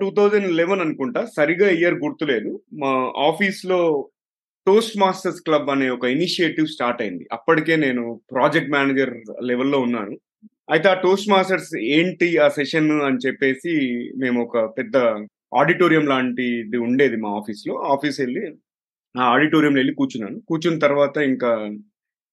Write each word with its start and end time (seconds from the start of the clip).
Two 0.00 0.10
thousand 0.10 0.52
eleven 0.52 0.80
అనుకుంటా 0.80 1.24
సరిగా 1.36 1.70
year 1.70 1.94
గుర్తులేదు. 1.94 2.60
మా 2.72 2.90
ఆఫీస్లో 3.16 4.08
టోస్ట్ 4.66 4.98
మాస్టర్స్ 4.98 5.42
క్లబ్ 5.42 5.70
అనే 5.70 5.88
ఒక 5.88 6.04
ఇనిషియేటివ్ 6.04 6.66
స్టార్ట్ 6.66 7.02
అయింది. 7.02 7.26
అప్పటికే 7.32 7.76
నేను 7.76 8.20
ప్రాజెక్ట్ 8.30 8.70
మేనేజర్ 8.70 9.14
లెవెల్లో 9.42 9.80
ఉన్నాను. 9.80 10.18
అయితే 10.70 10.88
ఆ 10.88 10.94
టోస్ట్ 10.94 11.30
మాస్టర్స్ 11.30 11.76
ఏంటి 11.78 12.38
ఆ 12.38 12.48
సెషన్ 12.48 12.90
అని 13.02 13.26
చెప్పేసి 13.26 13.72
మేము 14.16 14.42
ఒక 14.42 14.58
పెద్ద 14.78 14.96
ఆడిటోరియం 15.56 16.06
లాంటిది 16.06 16.76
ఉండేది 16.76 17.16
మా 17.16 17.30
ఆఫీస్లో 17.30 17.74
ఆఫీస్ 17.74 18.20
వెళ్ళి 18.20 18.44
ఆ 19.20 19.22
ఆడిటోరియం 19.22 19.74
వెళ్ళి 19.74 19.94
కూర్చున్నాను. 19.94 20.40
కూర్చున్న 20.48 20.78
తర్వాత 20.78 21.16
ఇంకా 21.16 21.70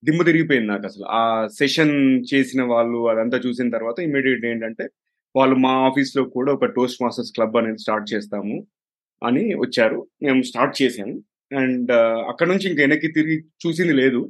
దిమ్మ 0.05 0.23
తిరిగిపోయింది 0.23 0.67
నాకు 0.67 0.85
అసలు. 0.85 1.05
ఆ 1.05 1.47
సెషన్ 1.47 2.23
చేసిన 2.33 2.63
వాళ్ళు 2.63 3.09
అదంతా 3.09 3.37
చూసిన 3.37 3.69
తర్వాత 3.69 3.99
ఇమీడియట్ 3.99 4.45
ఏంటంటే 4.45 4.87
వాళ్ళు 5.35 5.55
మా 5.55 5.71
ఆఫీస్లో 5.87 6.23
కూడా 6.23 6.53
ఒక 6.53 6.65
టోస్ట్ 6.65 7.03
మాస్టర్స్ 7.03 7.31
క్లబ్ 7.35 7.57
అనేది 7.57 7.77
స్టార్ట్ 7.77 8.13
చేస్తాము 8.13 8.55
అని 9.21 9.43
వచ్చారు. 9.55 10.07
మేము 10.23 10.41
స్టార్ట్ 10.41 10.81
చేశాము 10.81 11.15
అండ్ 11.51 11.91
అక్కడ 12.31 12.47
నుంచి 12.47 12.69
ఇంకా 12.69 12.81
వెనక్కి 12.81 13.09
తిరిగి 13.17 13.37
చూసింది 13.65 13.93
లేదు 13.93 14.21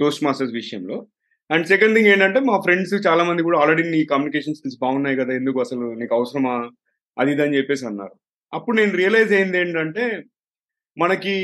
టోస్ట్ 0.00 0.24
మాస్టర్స్ 0.24 0.52
విషయంలో. 0.52 1.06
అండ్ 1.50 1.66
సెకండ్ 1.66 1.94
థింగ్ 1.96 2.08
ఏంటంటే 2.08 2.40
మా 2.40 2.56
ఫ్రెండ్స్ 2.60 2.94
చాలా 3.06 3.24
మంది 3.24 3.42
కూడా 3.42 3.58
ఆల్రెడీ 3.58 3.82
నీ 3.90 4.04
కమ్యూనికేషన్ 4.04 4.54
స్కిల్స్ 4.54 4.78
బాగున్నాయి 4.80 5.16
కదా 5.16 5.32
ఎందుకు 5.34 5.58
అసలు 5.60 5.86
నీకు 6.00 6.14
అవసరమా 6.14 6.54
అది 7.18 7.32
ఇది 7.32 7.42
అని 7.42 7.56
చెప్పేసి 7.56 7.86
అన్నారు. 7.86 8.14
అప్పుడు 8.52 8.76
నేను 8.76 8.92
రియలైజ్ 8.96 9.32
అయింది 9.32 9.58
ఏంటంటే 9.58 10.04
మనకి 10.98 11.34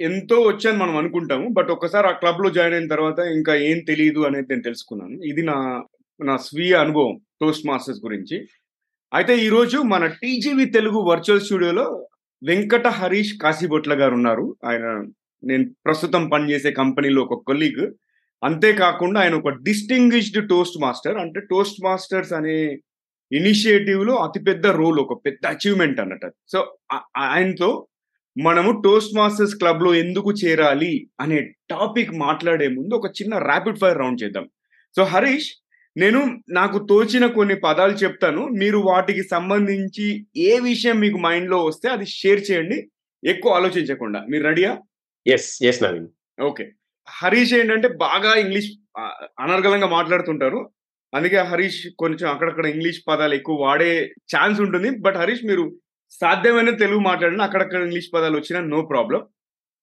ఎంతో 0.00 0.36
వచ్చని 0.42 0.78
మనం 0.78 0.96
అనుకుంటాము 0.96 1.48
బట్ 1.48 1.70
ఒక్కసారి 1.70 2.06
ఆ 2.08 2.10
క్లబ్లో 2.12 2.50
జాయిన్ 2.50 2.74
అయిన 2.74 2.88
తర్వాత 2.88 3.18
ఇంకా 3.18 3.54
ఏం 3.54 3.78
తెలియదు 3.88 4.20
అనేది 4.20 4.48
నేను 4.50 4.62
తెలుసుకున్నాను. 4.62 5.16
ఇది 5.24 5.42
నా 5.42 5.82
నా 6.20 6.36
స్వీయ 6.36 6.74
అనుభవం. 6.74 7.14
టోస్ట్ 7.42 7.66
మాస్టర్స్ 7.66 8.00
గురించి. 8.04 8.36
అయితే 9.14 9.38
ఈరోజు 9.38 9.78
మన 9.78 10.06
టీజీవి 10.06 10.64
తెలుగు 10.64 10.98
వర్చువల్ 10.98 11.40
స్టూడియోలో 11.40 12.08
వెంకట 12.44 12.86
హరీష్ 12.86 13.34
కాశీబొట్ల 13.42 13.94
గారు 13.94 14.14
ఉన్నారు. 14.14 14.56
ఆయన 14.64 14.86
నేను 15.44 15.64
ప్రస్తుతం 15.86 16.28
పనిచేసే 16.28 16.70
కంపెనీలో 16.72 17.22
ఒక 17.22 17.42
కొలీగ్. 17.46 17.84
అంతేకాకుండా 18.44 19.20
ఆయన 19.20 19.34
ఒక 19.34 19.48
డిస్టింగ్విష్డ్ 19.48 20.48
టోస్ట్ 20.48 20.78
మాస్టర్. 20.82 21.16
అంటే 21.16 21.40
టోస్ట్ 21.40 21.84
మాస్టర్స్ 21.84 22.32
అనే 22.32 22.56
ఇనిషియేటివ్లో 23.32 24.14
అతిపెద్ద 24.16 24.66
రోల్ 24.66 24.98
ఒక 25.00 25.14
పెద్ద 25.26 25.46
అచీవ్మెంట్ 25.46 26.00
అన్నట్టు. 26.00 26.30
సో 26.48 26.78
ఆయనతో 27.16 27.86
మనము 28.42 28.82
టోస్ట్ 28.84 29.16
మాస్టర్స్ 29.16 29.54
క్లబ్లో 29.54 29.94
ఎందుకు 29.94 30.32
చేరాలి 30.32 30.92
అనే 31.20 31.38
టాపిక్ 31.70 32.12
మాట్లాడే 32.12 32.68
ముందు 32.68 32.94
ఒక 32.94 33.08
చిన్న 33.22 33.38
ర్యాపిడ్ 33.38 33.78
ఫైర్ 33.78 33.98
రౌండ్ 33.98 34.22
చేద్దాం. 34.22 34.46
సో 34.96 35.02
హరీష్ 35.04 35.50
నేను 35.96 36.40
నాకు 36.50 36.86
తోచిన 36.86 37.26
కొన్ని 37.26 37.54
పదాలు 37.54 37.92
చెప్తాను. 37.92 38.42
మీరు 38.46 38.78
వాటికి 38.78 39.22
సంబంధించి 39.22 40.26
ఏ 40.36 40.58
విషయం 40.58 41.00
మీకు 41.00 41.18
మైండ్లో 41.18 41.64
వస్తే 41.64 41.88
అది 41.88 42.06
షేర్ 42.06 42.50
చేయండి. 42.50 42.88
ఎక్కువ 43.24 43.52
ఆలోచించకుండా. 43.52 44.26
మీరు 44.30 44.42
రెడీయా? 44.42 44.78
Yes 45.26 45.58
yes 45.62 45.82
Naveen 45.82 46.08
okay. 46.42 46.72
Harish 47.08 47.54
ఏంటంటే 47.54 47.88
బాగా 47.88 48.34
ఇంగ్లీష్ 48.34 48.70
అనర్గలంగా 49.40 49.86
మాట్లాడుతుంటారు. 49.86 50.70
అందుకే 51.14 51.36
హరీష్ 51.36 51.88
కొంచెం 51.98 52.30
అక్కడక్కడ 52.30 52.66
ఇంగ్లీష్ 52.66 53.00
పదాలు 53.08 53.34
ఎక్కువ 53.34 53.56
వాడే 53.62 54.12
ఛాన్స్ 54.36 54.60
ఉంటుంది. 54.60 54.90
బట్ 54.90 55.16
హరీష్ 55.16 55.44
మీరు 55.44 55.78
సాధ్యమైన 56.10 56.70
తెలుగు 56.70 56.98
మాట్లాడినా 56.98 57.44
అక్కడక్కడ 57.44 57.82
ఇంగ్లీష్ 57.82 58.14
పదాలు 58.14 58.36
వచ్చినా 58.36 58.60
నో 58.60 58.82
ప్రాబ్లం. 58.82 59.26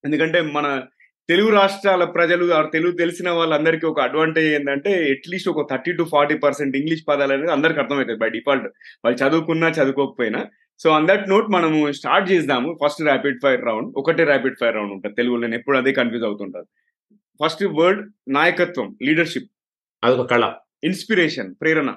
ఎందుకంటే 0.05 0.41
మన 0.41 0.83
తెలుగు 1.29 1.49
రాష్ట్రాల 1.49 2.03
ప్రజలు 2.03 2.69
తెలుగు 2.73 2.91
తెలిసిన 2.91 3.29
వాళ్ళందరికీ 3.29 3.85
ఒక 3.85 4.01
అడ్వాంటేజ్ 4.01 4.53
ఏంటంటే 4.53 5.11
అట్లీస్ట్ 5.11 5.49
ఒక 5.49 5.71
thirty 5.71 5.91
to 5.91 6.03
forty 6.03 6.37
percent 6.37 6.77
English 6.77 7.03
పదాలు 7.07 7.33
అనేది 7.33 7.51
అందరికి 7.51 7.79
అర్థమవుతుంది 7.79 8.19
బై 8.19 8.29
డిఫాల్ట్ 8.29 8.65
వాళ్ళు 9.05 9.17
చదువుకున్నా 9.23 9.69
చదువుకోకపోయినా. 9.69 10.45
సో 10.79 10.89
ఆన్ 10.89 11.07
దట్ 11.07 11.29
నోట్ 11.29 11.51
మనము 11.51 11.91
స్టార్ట్ 11.91 12.31
చేద్దాము. 12.31 12.77
ఫస్ట్ 12.85 13.01
ర్యాపిడ్ 13.01 13.39
ఫైర్ 13.43 13.65
రౌండ్ 13.65 13.93
ఒకటే 13.97 14.23
ర్యాపిడ్ 14.23 14.55
ఫైర్ 14.59 14.75
రౌండ్ 14.75 14.93
ఉంటుంది. 14.93 15.15
తెలుగులో 15.15 15.41
నేను 15.41 15.55
ఎప్పుడు 15.55 15.77
అదే 15.77 15.91
కన్ఫ్యూజ్ 15.91 16.25
అవుతుంటాను. 16.25 16.65
ఫస్ట్ 17.45 17.63
వర్డ్ 17.63 18.11
నాయకత్వం 18.27 18.97
లీడర్షిప్ 19.03 19.51
అదొక 20.03 20.29
కళ. 20.29 20.53
ఇన్స్పిరేషన్ 20.83 21.55
ప్రేరణ. 21.61 21.95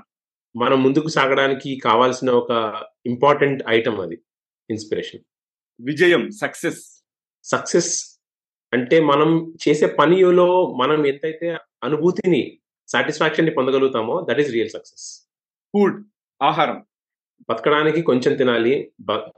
మనం 0.57 0.83
ముందుకు 0.83 1.09
సాగడానికి 1.09 1.81
కావాల్సిన 1.85 2.31
ఒక 2.31 2.83
ఇంపార్టెంట్ 3.07 3.63
ఐటమ్ 3.69 4.01
అది. 4.01 4.19
ఇన్స్పిరేషన్ 4.71 5.21
విజయం 5.81 6.31
సక్సెస్ 6.31 7.05
సక్సెస్ 7.45 8.12
అంటే 8.73 9.01
మనం 9.01 9.55
చేసే 9.69 9.87
పనిలో 9.87 10.73
మనం 10.73 11.07
ఎంతైతే 11.07 11.57
అనుభూతిని 11.85 12.59
సాటిస్ఫాక్షన్ని 12.89 13.55
పొందగలుగుతామో 13.55 14.27
that 14.31 14.41
is 14.41 14.53
real 14.53 14.71
success 14.71 15.29
food 15.75 16.05
ఆహారం. 16.43 16.85
బతకడానికి 17.51 18.03
కొంచెం 18.03 18.37
తినాలి. 18.37 18.93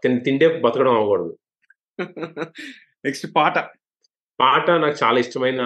తిండే 0.07 0.61
బతకడం 0.61 0.95
అవ్వకూడదు. 0.95 1.39
నెక్స్ట్ 3.05 3.27
పాట. 3.37 3.59
పాట 4.41 4.71
నాకు 4.71 4.97
చాలా 5.03 5.19
ఇష్టమైన 5.19 5.63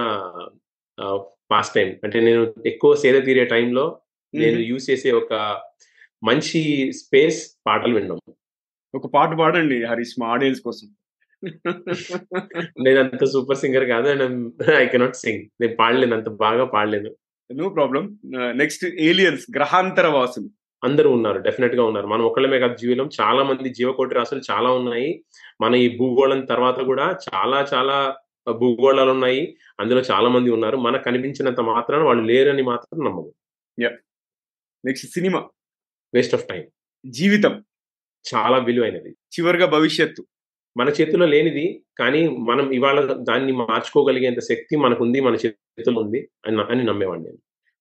పాస్ట్ 1.50 1.74
టైం 1.74 1.96
అంటే 2.04 2.20
నేను 2.20 2.54
ఎక్కువ 2.66 2.94
సేద 2.94 3.24
తీరే 3.24 3.44
టైంలో 3.44 4.00
నేను 4.34 4.58
యూజ్ 4.58 4.90
చేసే 4.90 5.12
ఒక 5.12 5.32
మంచి 6.24 6.92
స్పేస్ 6.92 7.56
పాటలు 7.66 7.94
వినడం. 7.94 8.18
ఒక 8.94 9.06
పాట 9.06 9.38
పాడండి 9.38 9.84
హరీష్ 9.84 10.14
మా 10.20 10.26
ఆడియన్స్ 10.26 10.60
కోసం. 10.60 10.88
నేను 12.84 13.00
అంత 13.00 13.25
సూపర్ 13.25 13.56
సింగర్ 13.56 13.84
కాదు 13.84 14.09
అండ్ 14.09 14.71
ఐ 14.71 14.87
కెనాట్ 14.87 15.16
సింగ్. 15.16 15.49
నేను 15.60 15.76
పాడలేను 15.76 16.16
అంత 16.16 16.28
బాగా 16.28 16.65
పాడలేను. 16.65 17.15
No 17.53 17.69
problem. 17.69 18.19
నెక్స్ట్ 18.34 18.84
ఏలియన్స్ 18.84 19.47
గ్రహాంతర 19.56 20.06
వాసులు 20.06 20.48
అందరూ 20.84 21.10
ఉన్నారు 21.10 21.38
డెఫినెట్గా 21.38 21.84
ఉన్నారు. 21.84 22.06
మనం 22.06 22.25
ఒక్కళ్ళమే 22.25 22.59
కాదు 22.59 22.77
జీవితం. 22.77 23.09
చాలా 23.21 23.43
మంది 23.43 23.69
జీవకోటి 23.69 24.15
రాసులు 24.15 24.41
చాలా 24.50 24.71
ఉన్నాయి. 24.71 25.25
మన 25.60 25.75
ఈ 25.75 25.97
భూగోళం 25.97 26.44
తర్వాత 26.44 26.81
కూడా 26.81 27.16
చాలా 27.34 27.69
చాలా 27.75 28.16
భూగోళాలు 28.53 29.10
ఉన్నాయి. 29.10 29.56
అందులో 29.81 30.00
చాలా 30.00 30.28
మంది 30.28 30.50
ఉన్నారు. 30.50 30.77
మనకు 30.77 31.03
కనిపించినంత 31.03 31.60
మాత్రాన 31.60 32.03
వాళ్ళు 32.03 32.25
లేరని 32.25 32.62
మాత్రం 32.62 33.04
నమ్మదు 33.04 33.34
next 34.84 35.06
cinema. 35.06 35.48
Waste 36.15 36.34
of 36.34 36.44
time. 36.48 36.65
జీవితం. 37.06 37.65
చాలా 38.34 38.59
విలువైనది. 38.59 39.10
చివరిగా 39.10 39.66
భవిష్యత్తు. 39.66 40.27
మన 40.78 40.89
చేతిలో 40.89 41.27
లేనిది 41.27 41.83
కానీ 41.99 42.28
మనం 42.28 42.71
ఇవాళ 42.71 43.12
దాన్ని 43.12 43.53
మార్చుకోగలిగేంత 43.53 44.41
శక్తి 44.41 44.77
మనకుంది 44.77 45.21
మన 45.21 45.34
చేతిలో 45.34 46.00
ఉంది 46.00 46.28
అని 46.47 46.61
అని 46.61 46.84
నమ్మేవాడిని 46.84 47.27
నేను. 47.27 47.39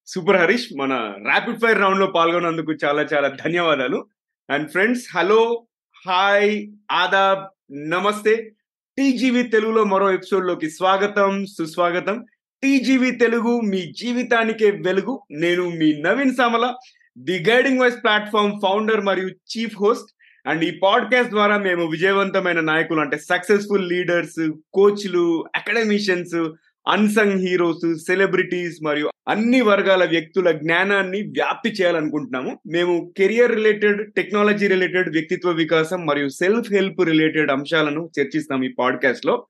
సూపర్ 0.08 0.35
హరీష్ 0.35 0.68
మన 0.78 0.94
ర్యాపిడ్ 1.24 1.59
ఫైర్ 1.59 1.80
రౌండ్లో 1.80 2.08
పాల్గొన్నందుకు 2.08 2.74
చాలా 2.85 3.02
చాలా 3.02 3.28
ధన్యవాదాలు. 3.28 4.08
అండ్ 4.50 4.69
ఫ్రెండ్స్ 4.69 5.18
హలో 5.18 5.68
హాయ్ 6.08 6.72
ఆదాబ్ 6.91 7.44
నమస్తే. 7.90 8.52
టీజీవీ 8.97 9.44
తెలుగులో 9.44 9.84
మరో 9.84 10.14
ఎపిసోడ్లోకి 10.14 10.69
స్వాగతం 10.69 11.46
సుస్వాగతం. 11.46 12.25
టీజీవీ 12.64 13.12
తెలుగు 13.12 13.62
మీ 13.62 13.94
జీవితానికే 13.97 14.72
వెలుగు. 14.72 15.22
నేను 15.32 15.70
మీ 15.70 16.02
Naveen 16.02 16.35
Samala 16.35 16.76
the 17.17 17.50
guiding 17.50 17.79
voice 17.79 18.03
platform 18.03 18.61
founder 18.61 19.02
మరియు 19.02 19.28
చీఫ్ 19.28 19.76
హోస్ట్ 19.79 20.16
అండ్ 20.47 20.64
ఈ 20.64 20.72
పాడ్కాస్ట్ 20.84 21.32
ద్వారా 21.32 21.58
మేము 21.58 21.91
విజయవంతమైన 21.91 22.59
నాయకులు 22.59 22.99
అంటే 22.99 23.17
సక్సెస్ఫుల్ 23.17 23.90
లీడర్స్ 23.90 24.52
కోచ్లు 24.73 25.46
అకాడమిషియన్స్ 25.55 26.52
అన్సంగ్ 26.88 27.47
హీరోస్ 27.47 27.96
సెలబ్రిటీస్ 28.08 28.84
మరియు 28.84 29.09
అన్ని 29.28 29.61
వర్గాల 29.61 30.05
వ్యక్తుల 30.05 30.52
జ్ఞానాన్ని 30.52 31.22
వ్యాప్తి 31.22 31.70
చేయాలనుకుంటున్నాము. 31.70 32.59
మేము 32.67 33.14
కెరియర్ 33.17 33.55
రిలేటెడ్ 33.55 34.14
టెక్నాలజీ 34.14 34.67
రిలేటెడ్ 34.67 35.09
వ్యక్తిత్వ 35.09 35.52
వికాసం 35.52 36.05
మరియు 36.05 36.29
సెల్ఫ్ 36.29 36.72
హెల్ప్ 36.72 37.02
రిలేటెడ్ 37.05 37.52
అంశాలను 37.52 38.09
చర్చిస్తాం 38.20 38.64
ఈ 38.64 38.73
పాడ్కాస్ట్లో. 38.79 39.46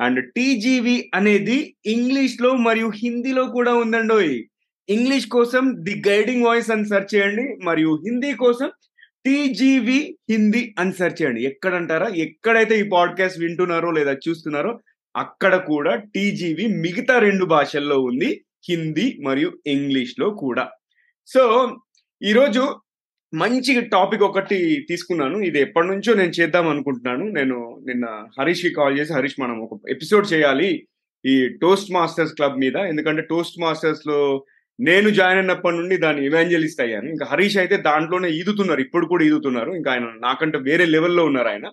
అండ్ 0.00 0.32
టీజీవి 0.32 1.10
అనేది 1.14 1.74
ఇంగ్లీష్లో 1.86 2.56
మరియు 2.56 2.92
హిందీలో 2.94 3.44
కూడా 3.44 3.74
ఉందండోయ్. 3.74 4.42
ఇంగ్లీష్ 4.88 5.26
కోసం 5.26 5.76
ది 5.78 6.02
గైడింగ్ 6.08 6.44
వాయిస్ 6.44 6.70
అని 6.70 6.88
సెర్చ్ 6.88 7.14
చేయండి 7.14 7.56
మరియు 7.64 7.98
హిందీ 8.06 8.32
కోసం 8.32 8.70
టీజీవి 9.26 10.18
హిందీ 10.30 10.74
అని 10.78 10.92
సెర్చ్ 10.92 11.22
చేయండి. 11.22 11.44
ఎక్కడంటారా? 11.44 12.06
ఎక్కడైతే 12.06 12.80
ఈ 12.80 12.82
పాడ్కాస్ట్ 12.82 13.40
వింటున్నారో 13.40 13.90
లేదా 13.90 14.16
చూస్తున్నారో 14.28 14.80
అక్కడ 15.16 15.56
కూడా 15.56 15.94
టీజీవి 15.96 16.66
మిగతా 16.66 17.18
రెండు 17.18 17.44
భాషల్లో 17.44 18.00
ఉంది. 18.00 18.44
హిందీ 18.68 19.18
మరియు 19.22 19.52
ఇంగ్లీష్లో 19.66 20.30
కూడా. 20.30 20.70
సో 21.26 21.74
ఈరోజు 22.22 22.76
మంచి 23.34 23.80
టాపిక్ 23.80 24.22
ఒకటి 24.22 24.86
తీసుకున్నాను. 24.88 25.38
ఇది 25.38 25.60
ఎప్పటి 25.60 25.86
నుంచో 25.86 26.14
నేను 26.14 26.30
చేద్దాం 26.30 26.68
అనుకుంటున్నాను. 26.68 27.28
నేను 27.28 27.80
నిన్న 27.86 28.26
హరీష్కి 28.40 28.74
కాల్ 28.74 28.98
చేసి 28.98 29.12
హరీష్ 29.12 29.40
మనం 29.40 29.60
ఒక 29.60 29.80
ఎపిసోడ్ 29.90 30.32
చేయాలి 30.32 30.86
ఈ 31.26 31.48
టోస్ట్ 31.48 31.92
మాస్టర్స్ 31.92 32.34
క్లబ్ 32.34 32.58
మీద. 32.58 32.76
ఎందుకంటే 32.76 33.22
టోస్ట్ 33.22 33.60
మాస్టర్స్లో 33.60 34.44
నేను 34.80 35.10
జాయిన్ 35.10 35.38
అయినప్పటి 35.40 35.76
నుండి 35.76 35.96
దాన్ని 35.96 36.26
ఇవాంజలిస్ట్ 36.26 36.80
అయ్యాను. 36.80 37.08
ఇంకా 37.08 37.26
హరీష్ 37.26 37.58
అయితే 37.58 37.76
దాంట్లోనే 37.76 38.28
ఈదుతున్నారు. 38.30 38.80
ఇప్పుడు 38.80 39.06
కూడా 39.06 39.24
ఈదుతున్నారు. 39.24 39.72
ఇంకా 39.72 39.92
ఆయన 39.92 40.02
నాకంటే 40.02 40.58
వేరే 40.58 40.84
లెవెల్లో 40.84 41.24
ఉన్నారు 41.24 41.48
ఆయన 41.48 41.70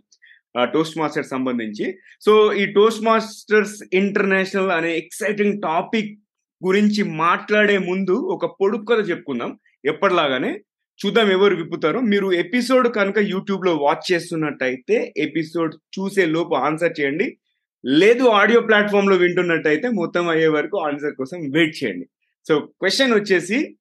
టోస్ట్ 0.63 0.98
మాస్టర్స్ 0.98 1.30
సంబంధించి. 1.30 1.98
సో 2.21 2.54
ఈ 2.54 2.65
టోస్ట్ 2.65 3.04
మాస్టర్స్ 3.04 3.83
ఇంటర్నేషనల్ 3.94 4.71
అనే 4.71 4.98
ఎక్సైటింగ్ 4.98 5.62
టాపిక్ 5.62 6.19
గురించి 6.65 7.04
మాట్లాడే 7.04 7.77
ముందు 7.77 8.12
ఒక 8.12 8.45
పొడుపు 8.62 8.86
కథ 8.86 9.09
చెప్పుకుందాం. 9.09 9.59
ఎప్పటిలాగానే 9.86 10.59
చూద్దాం 11.06 11.31
ఎవరు 11.31 11.56
విప్పుతారో. 11.56 12.00
మీరు 12.00 12.33
ఎపిసోడ్ 12.33 12.95
కనుక 12.95 13.18
యూట్యూబ్లో 13.19 13.75
వాచ్ 13.75 14.13
చేస్తున్నట్టయితే 14.13 15.13
ఎపిసోడ్ 15.18 15.74
చూసే 16.00 16.25
లోపు 16.25 16.56
ఆన్సర్ 16.56 16.94
చేయండి. 17.01 17.38
లేదు 17.86 18.24
ఆడియో 18.24 18.62
ప్లాట్ఫామ్లో 18.62 19.15
వింటున్నట్టయితే 19.15 19.89
మొత్తం 19.89 20.27
అయ్యే 20.27 20.48
వరకు 20.48 20.77
ఆన్సర్ 20.77 21.15
కోసం 21.15 21.38
వెయిట్ 21.54 21.83
చేయండి. 21.83 22.07
సో 22.47 22.59
క్వశ్చన్ 22.59 23.13
వచ్చేసి 23.13 23.77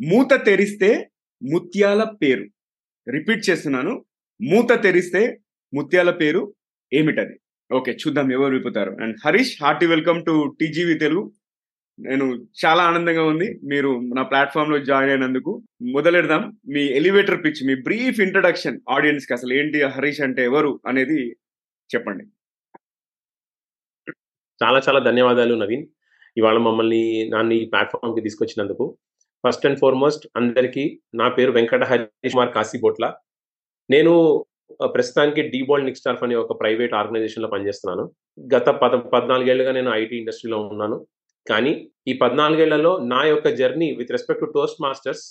మూత 0.00 0.46
తెరిస్తే 0.46 1.10
ముత్యాల 1.52 2.04
పేరు. 2.22 2.46
రిపీట్ 3.10 3.50
చేస్తున్నాను. 3.50 4.04
మూత 4.42 4.82
తెరిస్తే 4.82 5.40
ముత్యాల 5.74 6.10
పేరు 6.10 6.54
ఏమిటది? 6.92 7.40
ఓకే 7.72 7.92
చూద్దాం 7.92 8.32
ఎవరు 8.32 8.54
విప్పుతారు. 8.54 8.96
And 9.02 9.16
Harish 9.26 9.62
hearty 9.62 9.86
welcome 9.86 10.24
to 10.24 10.56
TGV 10.60 10.94
Telugu 10.94 11.32
నేను 12.00 12.46
చాలా 12.64 12.82
ఆనందంగా 12.82 13.24
ఉంది. 13.24 13.60
మీరు 13.64 14.00
నా 14.14 14.22
ప్లాట్ఫామ్లో 14.22 14.84
జాయిన్ 14.84 15.10
అయినందుకు. 15.10 15.62
మొదలెడదాం. 15.82 16.58
మీ 16.68 16.80
ఎలివేటర్ 16.80 17.44
పిచ్ 17.44 17.66
మీ 17.66 17.74
బ్రీఫ్ 17.74 18.20
ఇంట్రడక్షన్ 18.20 18.80
ఆడియన్స్కి 18.90 19.32
అసలు 19.32 19.52
ఏంటి 19.52 19.82
హరీష్ 19.82 20.20
అంటే 20.20 20.44
ఎవరు 20.44 20.80
అనేది 20.86 21.30
చెప్పండి. 21.94 22.24
చాలా 24.62 24.80
చాలా 24.88 24.98
ధన్యవాదాలు 24.98 25.54
నవీన్. 25.54 25.86
ఇవాళ 26.38 26.58
మమ్మల్ని 26.58 27.30
నన్ను 27.30 27.54
ఈ 27.54 27.64
ప్లాట్ఫామ్కి 27.64 28.20
తీసుకొచ్చినందుకు. 28.20 28.84
ఫస్ట్ 29.46 29.66
అండ్ 29.66 29.78
ఫార్మోస్ట్ 29.78 30.24
అందరికీ 30.36 31.00
నా 31.14 31.28
పేరు 31.28 31.52
వెంకట 31.52 31.84
హరీష్ 31.84 32.34
కుమార్ 32.34 32.54
కాశీబోట్ల. 32.54 33.06
నేను 33.90 34.12
ప్రస్తుతానికి 34.96 35.42
డీబాల్ 35.42 35.86
నిక్స్టార్ఫ్ 35.86 36.22
అనే 36.24 36.34
ఒక 36.34 36.60
ప్రైవేట్ 36.60 36.94
ఆర్గనైజేషన్లో 36.94 37.48
పనిచేస్తున్నాను. 37.48 38.04
గత 38.54 38.68
పద 38.82 38.94
పద్నాలుగేళ్ళుగా 39.14 39.72
నేను 39.72 39.90
ఐటీ 39.94 40.16
ఇండస్ట్రీలో 40.18 40.58
ఉన్నాను. 40.58 41.06
కానీ 41.48 41.72
ఈ 42.08 42.12
పద్నాలుగేళ్ళలో 42.12 42.98
నా 43.12 43.24
యొక్క 43.24 43.48
journey 43.48 43.88
with 43.98 44.12
respect 44.12 44.42
to 44.44 44.48
toast 44.54 44.82
masters 44.82 45.24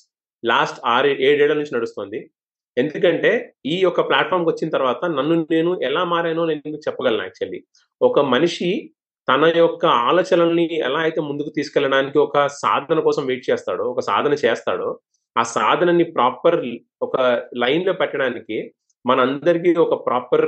last 0.45 0.79
ఆరు 0.85 1.07
ఏడేళ్ళ 1.07 1.53
నుంచి 1.53 1.75
నడుస్తుంది. 1.77 2.31
ఎందుకంటే 2.77 3.53
ఈ 3.65 3.79
యొక్క 3.81 4.01
ప్లాట్ఫామ్కి 4.09 4.49
వచ్చిన 4.49 4.69
తర్వాత 4.69 5.05
నన్ను 5.05 5.47
నేను 5.51 5.81
ఎలా 5.81 6.03
మారానో 6.03 6.45
నేను 6.45 6.77
చెప్పగలను 6.77 7.23
యాక్చువల్లీ. 7.23 7.59
ఒక 8.01 8.19
మనిషి 8.19 8.69
తన 9.29 9.51
యొక్క 9.55 9.85
ఆలోచనల్ని 9.85 10.63
ఎలా 10.73 10.99
అయితే 10.99 11.21
ముందుకు 11.21 11.49
తీసుకెళ్ళడానికి 11.49 12.17
ఒక 12.17 12.47
సాధన 12.47 12.99
కోసం 12.99 13.25
వెయిట్ 13.25 13.49
చేస్తాడో 13.49 13.83
ఒక 13.83 13.99
సాధన 13.99 14.33
చేస్తాడో 14.45 14.99
ఆ 15.37 15.43
సాధనని 15.43 16.03
ప్రాపర్ 16.03 16.57
ఒక 17.01 17.17
లైన్లో 17.55 17.93
పెట్టడానికి 17.93 18.57
మనందరికీ 19.05 19.73
ఒక 19.75 20.07
ప్రాపర్ 20.07 20.47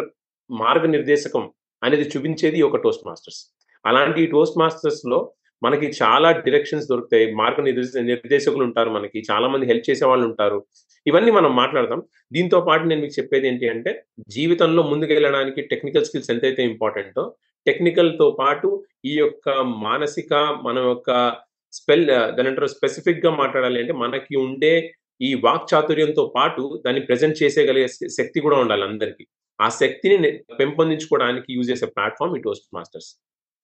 మార్గనిర్దేశకం 0.52 1.52
అనేది 1.84 2.04
చూపించేది 2.04 2.62
ఒక 2.62 2.76
టోస్ట్ 2.76 3.08
మాస్టర్స్ 3.08 3.42
అలాంటి 3.86 4.26
టోస్ట్ 4.26 4.60
మాస్టర్స్లో 4.60 5.32
మనకి 5.64 5.88
చాలా 6.04 6.32
డిరెక్షన్స్ 6.32 6.88
దొరుకుతాయి. 6.88 7.36
మార్గ 7.36 7.62
నిర్దేశకులు 8.02 8.64
ఉంటారు 8.64 8.90
మనకి. 8.90 9.24
చాలా 9.32 9.48
మంది 9.48 9.66
హెల్ప్ 9.66 9.90
చేసే 9.90 10.06
వాళ్ళు 10.06 10.26
ఉంటారు. 10.28 10.66
ఇవన్నీ 11.06 11.32
మనం 11.32 11.56
మాట్లాడదాం. 11.56 12.02
దీంతో 12.34 12.62
పాటు 12.62 12.84
నేను 12.84 13.02
మీకు 13.02 13.14
చెప్పేది 13.20 13.48
ఏంటి 13.48 13.70
అంటే 13.70 14.04
జీవితంలో 14.30 14.84
ముందుకు 14.84 15.14
వెళ్ళడానికి 15.14 15.62
టెక్నికల్ 15.62 16.06
స్కిల్స్ 16.06 16.32
ఎంతైతే 16.32 16.64
ఇంపార్టెంటో 16.64 17.36
టెక్నికల్తో 17.68 18.38
పాటు 18.40 18.86
ఈ 19.06 19.16
యొక్క 19.18 19.50
మానసిక 19.60 20.34
మన 20.34 20.80
యొక్క 20.80 21.36
స్పెల్ 21.74 22.08
దాని 22.08 22.48
అంటారు 22.48 22.68
స్పెసిఫిక్గా 22.68 23.32
మాట్లాడాలి 23.36 23.80
అంటే 23.80 23.94
మనకి 23.94 24.36
ఉండే 24.36 24.94
ఈ 25.22 25.34
వాక్ 25.34 25.74
చాతుర్యంతో 25.74 26.34
పాటు 26.36 26.84
దాన్ని 26.86 27.02
ప్రజెంట్ 27.02 27.44
చేసేగలిగే 27.44 27.88
శక్తి 27.88 28.40
కూడా 28.40 28.58
ఉండాలి 28.58 28.84
అందరికీ. 28.84 29.28
ఆ 29.62 29.70
శక్తిని 29.70 30.32
పెంపొందించుకోవడానికి 30.60 31.54
యూజ్ 31.54 31.72
చేసే 31.72 31.86
ప్లాట్ఫామ్ 31.86 32.38
ఈ 32.38 32.42
toast 32.42 32.68
masters. 32.74 33.10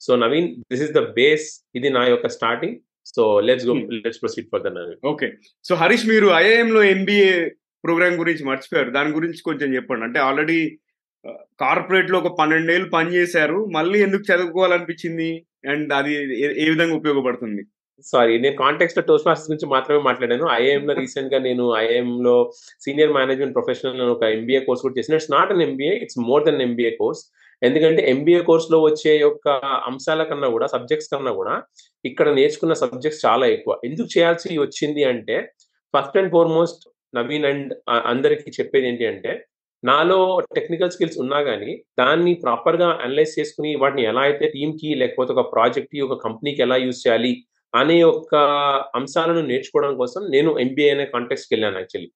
So 0.02 0.16
Naveen 0.16 0.56
this 0.56 0.82
is 0.82 0.92
the 0.92 1.00
base 1.00 1.68
ఇది 1.76 1.90
నా 1.90 2.06
యొక్క 2.06 2.28
starting. 2.30 2.76
So 3.16 3.40
let's 3.40 3.66
go 3.66 3.74
let's 3.74 4.22
proceed 4.22 4.48
for 4.52 4.62
the 4.62 4.68
Naveen. 4.68 5.08
Okay. 5.08 5.34
So 5.64 5.76
Harish 5.76 6.08
మీరు 6.08 6.28
ఐఐఎం 6.28 6.74
లో 6.74 6.84
ఎంబీఏ 6.84 7.50
ప్రోగ్రామ్ 7.84 8.16
గురించి 8.16 8.46
మర్చిపోయారు. 8.46 8.90
దాని 8.90 9.14
గురించి 9.14 9.42
కొంచెం 9.46 9.76
చెప్పండి. 9.76 10.04
అంటే 10.06 10.20
ఆల్రెడీ 10.20 10.80
కార్పొరేట్లో 11.62 12.18
ఒక 12.22 12.30
పన్నెండేళ్ళు 12.40 12.88
పనిచేశారు 12.98 13.60
మళ్ళీ 13.78 13.98
ఎందుకు 14.06 14.24
చదువుకోవాలనిపించింది? 14.32 15.30
అండ్ 15.72 15.90
అది 16.00 16.12
ఏ 16.64 16.68
విధంగా 16.74 16.96
ఉపయోగపడుతుంది? 17.00 17.64
సారీ 18.06 18.34
నేను 18.44 18.56
కాంటెక్స్ట్ 18.64 19.00
టోస్ట్ 19.08 19.28
మాస్టర్స్ 19.28 19.50
గురించి 19.50 19.68
మాత్రమే 19.74 20.02
మాట్లాడాను. 20.08 20.46
ఐఐఎం 20.58 20.84
లో 20.90 20.94
రీసెంట్గా 21.02 21.40
నేను 21.48 21.64
ఐఐఎం 21.82 22.10
లో 22.26 22.36
సీనియర్ 22.86 23.14
మేనేజ్మెంట్ 23.18 23.56
ప్రొఫెషనల్ 23.58 24.12
ఒక 24.16 24.24
ఎంబీఏ 24.38 24.60
కోర్స్ 24.68 24.84
కూడా 24.86 24.96
చేసిన 25.00 25.18
it's 25.20 25.32
not 25.36 25.52
an 25.56 25.64
MBA 25.68 25.94
it's 26.04 26.20
more 26.30 26.44
than 26.48 26.62
MBA 26.68 26.92
course 27.02 27.22
ఎందుకంటే 27.62 28.02
ఎంబీఏ 28.14 28.42
కోర్స్లో 28.50 28.78
వచ్చే 28.88 29.14
యొక్క 29.26 29.48
అంశాల 29.90 30.24
కన్నా 30.32 30.48
కూడా 30.56 30.68
సబ్జెక్ట్స్ 30.76 31.10
కన్నా 31.14 31.32
కూడా 31.40 31.54
ఇక్కడ 32.06 32.28
నేర్చుకున్న 32.40 32.74
సబ్జెక్ట్స్ 32.84 33.24
చాలా 33.26 33.46
ఎక్కువ. 33.56 33.74
ఎందుకు 33.88 34.10
చేయాల్సి 34.16 34.50
వచ్చింది 34.66 35.04
అంటే 35.12 35.38
first 35.94 36.18
and 36.22 36.32
foremost 36.36 36.84
Naveen 37.14 37.48
and 37.52 37.72
అందరికి 38.12 38.50
చెప్పేది 38.60 38.88
ఏంటి 38.92 39.06
అంటే 39.14 39.32
నాలో 39.84 40.20
టెక్నికల్ 40.56 40.92
స్కిల్స్ 40.92 41.20
ఉన్నా 41.20 41.40
కానీ 41.42 41.72
దాన్ని 42.00 42.32
ప్రాపర్గా 42.36 42.88
అనలైజ్ 43.04 43.34
చేసుకుని 43.40 43.72
వాటిని 43.76 44.04
ఎలా 44.04 44.22
అయితే 44.22 44.46
టీమ్కి 44.48 44.90
లేకపోతే 44.96 45.32
ఒక 45.34 45.44
ప్రాజెక్ట్కి 45.54 46.00
ఒక 46.02 46.18
కంపెనీకి 46.24 46.62
ఎలా 46.62 46.78
యూజ్ 46.78 47.02
చేయాలి 47.04 47.34
అనే 47.74 47.98
ఒక 48.12 48.36
అంశాలను 48.96 49.44
నేర్చుకోవడం 49.48 49.94
కోసం 49.98 50.22
నేను 50.30 50.52
ఎంబీఏ 50.60 50.90
అనే 50.90 51.06
కాంటెక్స్కి 51.06 51.52
వెళ్ళాను 51.54 51.80
యాక్చువల్లీ 51.80 52.10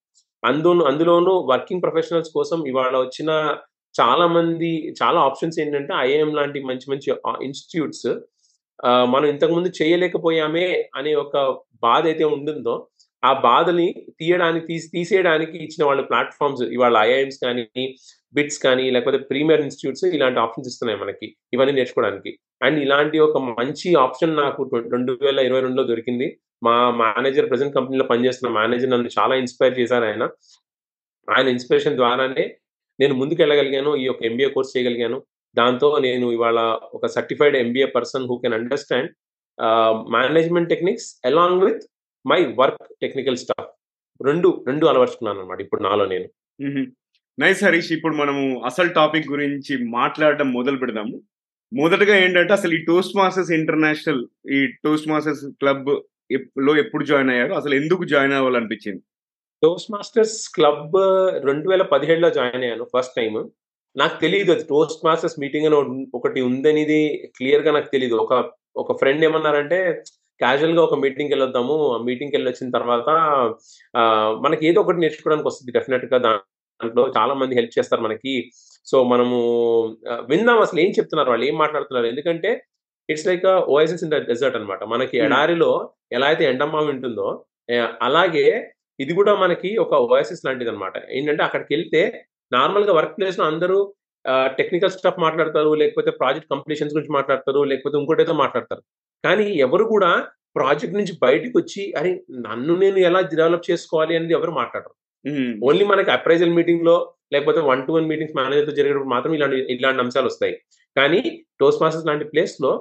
అందులో 0.43 0.83
అందులోనూ 0.85 1.33
వర్కింగ్ 1.49 1.83
ప్రొఫెషనల్స్ 1.83 2.31
కోసం 2.33 2.59
ఇవాళ 2.67 2.95
వచ్చిన 2.97 3.31
చాలా 3.95 4.25
మంది 4.27 4.71
చాలా 5.01 5.19
ఆప్షన్స్ 5.21 5.57
ఏంటంటే 5.59 5.93
ఐఏఎం 5.99 6.31
లాంటి 6.35 6.59
మంచి 6.63 6.85
మంచి 6.91 7.09
ఇన్స్టిట్యూట్స్ 7.41 8.07
మనం 9.13 9.27
ఇంతకుముందు 9.27 9.69
చేయలేకపోయామే 9.79 10.67
అనే 10.95 11.11
ఒక 11.15 11.37
బాధ 11.83 12.03
అయితే 12.05 12.25
ఉంటుందో 12.31 12.75
ఆ 13.23 13.31
బాధని 13.47 13.87
తీయడానికి 14.19 14.65
తీసి 14.69 14.87
తీసేయడానికి 14.95 15.55
ఇచ్చిన 15.65 15.83
వాళ్ళ 15.89 16.01
ప్లాట్ఫామ్స్ 16.09 16.63
ఇవాళ 16.75 16.95
ఐఐఎమ్స్ 17.07 17.39
కానీ 17.45 17.65
బిట్స్ 18.35 18.59
కానీ 18.65 18.85
లేకపోతే 18.95 19.19
ప్రీమియర్ 19.29 19.63
ఇన్స్టిట్యూట్స్ 19.65 20.05
ఇలాంటి 20.17 20.39
ఆప్షన్స్ 20.43 20.69
ఇస్తున్నాయి 20.71 20.99
మనకి 21.01 21.27
ఇవన్నీ 21.55 21.73
నేర్చుకోవడానికి. 21.79 22.31
అండ్ 22.65 22.77
ఇలాంటి 22.85 23.17
ఒక 23.27 23.37
మంచి 23.59 23.89
ఆప్షన్ 24.05 24.33
నాకు 24.43 24.61
రెండు 24.95 25.13
వేల 25.23 25.39
ఇరవై 25.47 25.61
రెండులో 25.65 25.83
దొరికింది. 25.91 26.27
మా 26.67 26.75
మేనేజర్ 27.01 27.49
ప్రజెంట్ 27.51 27.75
కంపెనీలో 27.77 28.05
పనిచేస్తున్న 28.11 28.49
మేనేజర్ 28.59 28.93
నన్ను 28.93 29.11
చాలా 29.17 29.35
ఇన్స్పైర్ 29.43 29.75
చేశారు 29.79 30.05
ఆయన. 30.09 30.23
ఆయన 31.27 31.47
ఇన్స్పిరేషన్ 31.55 31.99
ద్వారానే 32.01 32.45
నేను 32.99 33.13
ముందుకు 33.21 33.39
వెళ్ళగలిగాను 33.43 33.91
ఈ 34.01 34.05
యొక్క 34.09 34.23
ఎంబీఏ 34.29 34.49
కోర్స్ 34.55 34.73
చేయగలిగాను. 34.75 35.17
దాంతో 35.57 35.87
నేను 36.07 36.25
ఇవాళ 36.37 36.59
ఒక 36.97 37.05
certified 37.15 37.55
MBA 37.63 37.87
person 37.97 38.27
who 38.31 38.35
can 38.43 38.57
understand 38.59 39.09
management 40.17 40.69
techniques 40.73 41.07
along 41.29 41.63
with 41.65 41.83
my 42.25 42.39
work 42.59 42.83
technical 43.01 43.37
staff. 43.37 43.69
రెండు 44.21 44.49
రెండు 44.67 44.85
అలవర్చుకున్నాను 44.85 45.39
అనమాట 45.39 45.61
ఇప్పుడు 45.61 45.83
నాలో 45.83 46.05
నేను. 46.05 46.27
నైస్ 47.39 47.63
హరీష్ 47.63 47.91
ఇప్పుడు 47.91 48.15
మనము 48.15 48.43
అసలు 48.65 48.89
టాపిక్ 48.93 49.31
గురించి 49.31 49.73
మాట్లాడడం 49.89 50.47
మొదలు 50.53 50.77
పెడదాము. 50.77 51.15
మొదటగా 51.71 52.15
ఏంటంటే 52.15 52.53
అసలు 52.53 52.73
ఈ 52.73 52.79
టోస్ట్ 52.85 53.17
మాస్టర్స్ 53.17 53.51
ఇంటర్నేషనల్ 53.51 54.21
ఈ 54.53 54.59
టోస్ట్ 54.85 55.07
మాస్టర్స్ 55.07 55.45
క్లబ్లో 55.61 56.75
ఎప్పుడు 56.77 57.03
జాయిన్ 57.03 57.29
అయ్యారు? 57.29 57.53
అసలు 57.53 57.73
ఎందుకు 57.75 58.03
జాయిన్ 58.03 58.33
అవ్వాలనిపించింది? 58.33 59.01
టోస్ట్ 59.63 59.91
మాస్టర్స్ 59.91 60.37
క్లబ్ 60.55 60.95
రెండు 61.47 61.69
వేల 61.69 61.83
పదిహేడులో 61.93 62.29
జాయిన్ 62.29 62.63
అయ్యాను 62.63 62.85
ఫస్ట్ 62.93 63.15
టైం 63.17 63.33
నాకు 63.95 64.15
తెలియదు 64.21 64.51
అది 64.51 64.63
టోస్ట్ 64.63 65.05
మాస్టర్స్ 65.05 65.39
మీటింగ్ 65.39 65.65
అని 65.65 65.77
ఒకటి 66.15 66.41
ఉందనేది 66.41 66.99
క్లియర్గా 67.37 67.71
నాకు 67.71 67.89
తెలియదు 67.91 68.15
ఒక 68.15 68.33
ఒక 68.75 68.91
ఫ్రెండ్ 68.99 69.23
ఏమన్నారంటే 69.25 69.79
క్యాజువల్గా 70.41 70.81
ఒక 70.87 70.95
మీటింగ్కి 71.03 71.33
వెళ్ళొద్దాము 71.35 71.75
ఆ 71.95 71.97
మీటింగ్కి 72.07 72.35
వెళ్ళి 72.37 72.49
వచ్చిన 72.51 72.69
తర్వాత 72.77 73.09
మనకి 74.45 74.63
ఏదో 74.69 74.79
ఒకటి 74.83 75.03
నేర్చుకోవడానికి 75.03 75.47
వస్తుంది 75.49 75.75
డెఫినెట్గా 75.77 76.17
దాంట్లో. 76.25 77.03
చాలా 77.17 77.33
మంది 77.41 77.57
హెల్ప్ 77.59 77.75
చేస్తారు 77.77 78.01
మనకి. 78.07 78.33
సో 78.87 78.97
మనము 79.13 79.37
విందాం 80.31 80.59
అసలు 80.65 80.79
ఏం 80.85 80.91
చెప్తున్నారు 80.97 81.31
వాళ్ళు 81.33 81.45
ఏం 81.49 81.55
మాట్లాడుతున్నారు. 81.63 82.07
ఎందుకంటే 82.13 82.51
it's 83.09 83.27
like 83.29 83.45
oasis 83.73 84.03
in 84.05 84.11
the 84.13 84.17
desert 84.29 84.57
అనమాట 84.59 84.83
మనకి 84.93 85.15
ఎడారిలో 85.25 85.71
ఎలా 86.17 86.27
అయితే 86.31 86.43
ఎండమావి 86.51 86.89
ఉంటుందో 86.95 87.27
అలాగే 88.07 88.45
ఇది 89.03 89.13
కూడా 89.19 89.33
మనకి 89.43 89.69
ఒక 89.83 89.93
ఓఎస్ఎస్ 90.11 90.45
లాంటిది 90.47 90.69
అనమాట 90.73 90.95
ఏంటంటే 91.17 91.43
అక్కడికి 91.47 91.71
వెళ్తే 91.75 92.01
నార్మల్గా 92.51 92.93
వర్క్ 92.99 93.15
ప్లేస్లో 93.17 93.45
అందరూ 93.51 93.77
టెక్నికల్ 94.59 94.93
స్టాఫ్ 94.95 95.19
మాట్లాడతారు 95.25 95.71
లేకపోతే 95.81 96.11
ప్రాజెక్ట్ 96.19 96.49
కంప్లీషన్స్ 96.53 96.93
గురించి 96.95 97.13
మాట్లాడతారు 97.17 97.61
లేకపోతే 97.71 97.95
ఇంకోటేదో 98.01 98.33
మాట్లాడతారు. 98.43 98.81
కానీ 99.23 99.45
ఎవరు 99.65 99.83
కూడా 99.83 100.11
ప్రాజెక్ట్ 100.55 100.97
నుంచి 100.97 101.13
బయటకు 101.21 101.55
వచ్చి 101.59 101.83
అరే 101.99 102.11
నన్ను 102.47 102.73
నేను 102.75 102.99
ఎలా 102.99 103.19
డెవలప్ 103.33 103.69
చేసుకోవాలి? 103.71 104.13
అనేది 104.17 104.33
ఎవరు 104.33 104.51
మాట్లాడరు. 104.51 104.93
ఓన్లీ 105.67 105.85
మనకి 105.85 106.11
అప్రైజల్ 106.11 106.55
మీటింగ్లో 106.59 106.95
లేకపోతే 107.33 107.59
వన్ 107.61 107.83
టు 107.87 107.91
వన్ 107.91 108.07
మీటింగ్స్ 108.07 108.35
మేనేజర్తో 108.35 108.71
జరిగేటప్పుడు 108.71 109.13
మాత్రం 109.15 109.33
ఇలాంటి 109.33 109.57
ఇలాంటి 109.75 110.01
అంశాలు 110.01 110.25
వస్తాయి. 110.25 110.55
కానీ 110.95 111.21
టోస్ట్ 111.59 111.81
మాస్టర్స్ 111.83 112.07
లాంటి 112.07 112.25
ప్లేస్లో 112.25 112.71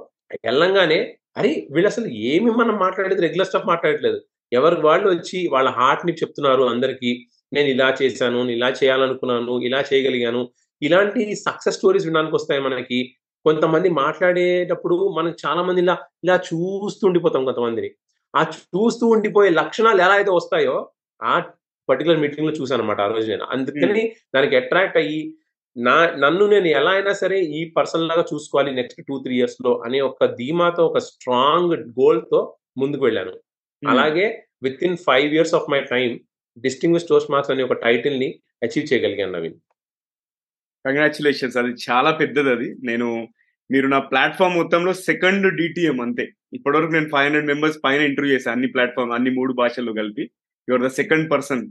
వెళ్ళంగానే 0.46 0.98
అరే 1.36 1.66
వీళ్ళు 1.70 1.88
అసలు 1.88 2.08
ఏమి 2.30 2.50
మనం 2.50 2.76
మాట్లాడేది? 2.76 3.20
రెగ్యులర్ 3.22 3.48
స్టాఫ్ 3.48 3.66
మాట్లాడట్లేదు. 3.66 4.18
ఎవరి 4.52 4.76
వాళ్ళు 4.80 5.08
వచ్చి 5.08 5.38
వాళ్ళ 5.52 5.68
హార్ట్ని 5.70 6.12
చెప్తున్నారు 6.12 6.62
అందరికి. 6.62 7.10
నేను 7.52 7.68
ఇలా 7.68 7.88
చేశాను 8.02 8.38
నేను 8.38 8.56
ఇలా 8.58 8.70
చేయాలనుకున్నాను 8.80 9.54
ఇలా 9.68 9.80
చేయగలిగాను. 9.92 10.42
ఇలాంటి 10.82 11.22
సక్సెస్ 11.46 11.76
స్టోరీస్ 11.76 12.06
వినడానికి 12.06 12.36
వస్తాయి 12.36 12.60
మనకి. 12.60 12.98
కొంతమంది 13.44 13.88
మాట్లాడేటప్పుడు 13.88 15.08
మనం 15.08 15.34
చాలా 15.46 15.62
మంది 15.62 15.80
ఇలా 15.80 15.96
ఇలా 16.24 16.36
చూస్తూ 16.36 17.06
ఉండిపోతాం 17.06 17.44
కొంతమందిని. 17.44 17.90
ఆ 18.36 18.42
చూస్తూ 18.42 19.06
ఉండిపోయే 19.06 19.50
లక్షణాలు 19.50 20.00
ఎలా 20.02 20.14
అయితే 20.14 20.30
వస్తాయో 20.30 20.90
ఆ 21.22 21.40
పర్టికులర్ 21.88 22.20
మీటింగ్లో 22.20 22.52
చూసాను 22.52 22.82
అనమాట 22.82 23.00
ఆ 23.00 23.06
రోజు 23.06 23.30
నేను. 23.30 23.44
అందుకని 23.44 24.02
దానికి 24.34 24.56
అట్రాక్ట్ 24.56 24.96
అయ్యి 24.96 25.34
నా 25.76 26.06
నన్ను 26.16 26.46
నేను 26.46 26.66
ఎలా 26.66 26.90
అయినా 26.90 27.12
సరే 27.12 27.40
ఈ 27.40 27.72
పర్సన్ 27.76 28.08
లాగా 28.08 28.24
చూసుకోవాలి 28.34 28.74
నెక్స్ట్ 28.74 29.02
టూ 29.08 29.18
త్రీ 29.18 29.36
ఇయర్స్లో 29.36 29.82
అనే 29.84 30.00
ఒక 30.00 30.24
ధీమాతో 30.24 30.86
ఒక 30.86 30.98
స్ట్రాంగ్ 30.98 31.74
గోల్తో 32.00 32.56
ముందుకు 32.76 33.04
వెళ్ళాను. 33.04 33.34
అలాగే 33.82 34.46
within 34.84 34.96
five 34.96 35.34
years 35.34 35.54
of 35.54 35.70
my 35.70 35.80
time 35.80 36.20
distinguish 36.58 37.08
toast 37.08 37.30
marks 37.30 37.50
అనే 37.50 37.62
ఒక 37.62 37.72
టైటిల్ని 37.72 38.40
అచీవ్ 38.62 38.92
చేయగలిగాను 38.92 39.32
నవీన్. 39.32 39.54
కంగ్రాచులేషన్స్ 40.86 41.56
అది 41.56 41.72
చాలా 41.88 42.10
పెద్దది 42.10 42.50
అది. 42.50 42.68
నేను 42.84 43.28
మీరు 43.70 43.86
నా 43.86 43.98
ప్లాట్ఫామ్ 43.98 44.54
మొత్తంలో 44.54 44.92
సెకండ్ 44.92 45.56
డిటిఎం 45.56 46.00
అంతే. 46.00 46.24
ఇప్పటివరకు 46.52 46.92
నేను 46.92 47.08
ఫైవ్ 47.12 47.24
హండ్రెడ్ 47.24 47.46
మెంబర్స్ 47.46 47.78
పైన 47.84 48.00
ఇంటర్వ్యూ 48.02 48.34
చేశాను 48.34 48.54
అన్ని 48.54 48.68
ప్లాట్ఫామ్ 48.68 49.12
అన్ని 49.12 49.30
మూడు 49.30 49.52
భాషల్లో 49.52 49.92
కలిపి. 49.92 50.24
యువర్ 50.68 50.82
ద 50.82 50.86
సెకండ్ 50.86 51.30
పర్సన్ 51.30 51.62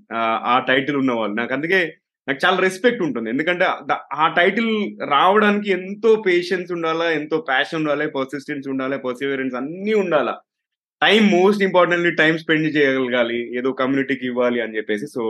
ఆ 0.53 0.65
టైటిల్ 0.67 0.97
ఉన్న 0.97 1.11
వాళ్ళు. 1.11 1.35
నాకు 1.35 1.53
అందుకే 1.53 1.79
నాకు 2.27 2.39
చాలా 2.45 2.57
రెస్పెక్ట్ 2.57 3.01
ఉంటుంది. 3.01 3.29
ఎందుకంటే 3.29 3.65
ఆ 4.13 4.25
టైటిల్ 4.37 4.71
రావడానికి 5.09 5.69
ఎంతో 5.71 6.23
పేషెన్స్ 6.27 6.71
ఉండాలా 6.71 7.11
ఎంతో 7.11 7.37
ప్యాషన్ 7.49 7.79
ఉండాలి 7.79 8.07
పర్సిస్టెన్స్ 8.11 8.67
ఉండాలి 8.67 8.97
పర్సివరెన్స్ 8.97 9.55
అన్నీ 9.55 9.93
ఉండాలా. 9.93 10.35
Time 11.01 11.27
most 11.27 11.63
importantly 11.63 12.11
time 12.11 12.37
spend 12.37 12.75
చేయగలగాలి. 12.75 13.57
ఏదో 13.57 13.71
కమ్యూనిటీకి 13.71 14.25
ఇవ్వాలి 14.25 14.61
అని 14.61 14.77
చెప్పేసి. 14.77 15.07
సో 15.07 15.23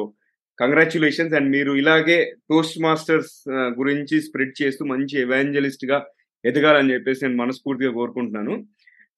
కంగ్రాచులేషన్స్ 0.60 1.34
అండ్ 1.34 1.50
మీరు 1.50 1.72
ఇలాగే 1.76 2.18
టోస్ట్ 2.50 2.78
మాస్టర్స్ 2.82 3.50
గురించి 3.50 4.22
స్ప్రెడ్ 4.22 4.62
చేస్తూ 4.62 4.86
మంచి 4.86 5.22
ఎవాంజలిస్ట్గా 5.22 6.06
ఎదగాలని 6.46 6.94
చెప్పేసి 6.94 7.26
నేను 7.26 7.38
మనస్ఫూర్తిగా 7.38 7.92
కోరుకుంటున్నాను. 7.92 8.54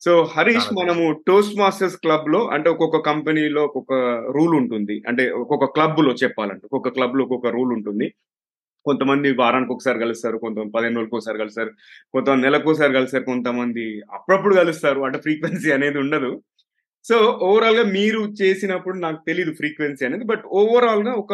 సో 0.01 0.12
హరీష్ 0.38 0.69
మనము 0.74 1.03
టోస్ట్ 1.27 1.60
మాస్టర్స్ 1.60 1.98
క్లబ్లో 1.98 2.39
అంటే 2.48 2.69
ఒక్కొక్క 2.69 3.00
కంపెనీలో 3.10 3.63
ఒక్కొక్క 3.65 3.93
రూల్ 4.38 4.55
ఉంటుంది. 4.55 5.03
అంటే 5.07 5.24
ఒక్కొక్క 5.41 5.65
క్లబ్లో 5.65 6.13
చెప్పాలంటే 6.24 6.65
ఒక్కొక్క 6.65 6.89
క్లబ్లో 6.89 7.24
ఒక్కొక్క 7.24 7.48
రూల్ 7.48 7.74
ఉంటుంది. 7.74 8.07
కొంతమంది 8.86 9.33
వారానికి 9.33 9.71
ఒకసారి 9.74 10.00
కలుస్తారు 10.00 10.38
కొంతమంది 10.38 10.71
పదిహేను 10.71 10.95
రోజులకు 10.95 11.15
ఒకసారి 11.15 11.38
కలుస్తారు 11.38 11.71
కొంతమంది 12.13 12.43
నెలకు 12.43 12.69
ఒకసారి 12.71 12.93
కలుస్తారు 12.93 13.24
కొంతమంది 13.24 14.01
అప్పుడప్పుడు 14.12 14.55
కలుస్తారు. 14.55 15.01
అంటే 15.01 15.17
ఫ్రీక్వెన్సీ 15.19 15.71
అనేది 15.71 15.98
ఉండదు. 15.98 16.31
సో 17.05 17.15
ఓవరాల్గా 17.48 17.84
మీరు 17.96 18.22
చేసినప్పుడు 18.41 18.98
నాకు 19.05 19.20
తెలియదు 19.27 19.51
ఫ్రీక్వెన్సీ 19.60 20.03
అనేది 20.05 20.25
బట్ 20.31 20.43
ఓవరాల్గా 20.60 21.13
ఒక 21.24 21.34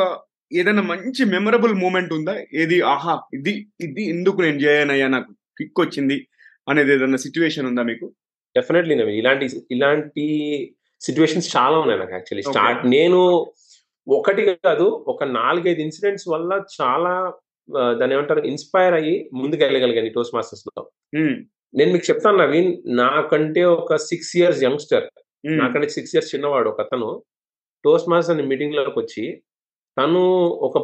ఏదైనా 0.51 0.83
మంచి 0.91 1.21
మెమరబుల్ 1.31 1.73
మూమెంట్ 1.81 2.11
ఉందా? 2.17 2.33
ఏది? 2.61 2.77
ఆహా 2.91 3.15
ఇది 3.37 3.53
ఇది 3.85 4.03
ఎందుకు 4.13 4.39
నేను 4.41 4.59
జాయిన్ 4.59 4.91
అయ్యా 4.91 5.07
నాకు 5.07 5.29
కిక్ 5.57 5.79
వచ్చింది 5.83 6.17
అనేది 6.67 6.91
ఏదైనా 6.95 7.19
సిచ్యువేషన్ 7.25 7.67
ఉందా 7.69 7.83
మీకు? 7.83 8.07
డెఫినెట్లీ 8.55 8.93
ఇలాంటి 9.19 9.45
ఇలాంటి 9.75 10.25
సిచ్యువేషన్స్ 11.01 11.49
చాలా 11.55 11.75
ఉన్నాయి 11.81 11.99
నాకు 12.01 12.13
యాక్చువల్లీ 12.17 12.45
స్టార్ట్ 12.47 12.81
నేను 12.95 13.19
ఒకటి 14.07 14.43
కాదు 14.67 14.85
ఒక 15.13 15.23
నాలుగైదు 15.39 15.81
ఇన్సిడెంట్స్ 15.85 16.27
వల్ల 16.33 16.51
చాలా 16.77 17.13
దాని 17.99 18.13
ఏమంటారు 18.15 18.41
ఇన్స్పైర్ 18.51 18.95
అయ్యి 18.99 19.15
ముందుకు 19.39 19.61
వెళ్ళగలిగాను 19.63 20.11
టోస్ట్ 20.15 20.35
మాస్టర్స్లో. 20.35 20.81
నేను 21.73 21.89
మీకు 21.93 22.05
చెప్తాను 22.09 22.37
నవీన్ 22.37 22.69
నాకంటే 22.99 23.63
ఒక 23.77 23.95
సిక్స్ 24.09 24.31
ఇయర్స్ 24.37 24.61
యంగ్స్టర్ 24.63 25.05
నాకంటే 25.43 25.87
సిక్స్ 25.89 26.13
ఇయర్స్ 26.15 26.31
చిన్నవాడు 26.33 26.69
ఒక 26.69 26.81
అతను 26.81 27.09
టోస్ట్ 27.85 28.09
మాస్టర్ 28.09 28.33
అనే 28.35 28.43
మీటింగ్లోకి 28.43 28.97
వచ్చి 28.99 29.25
తను 29.97 30.21
ఒక 30.61 30.77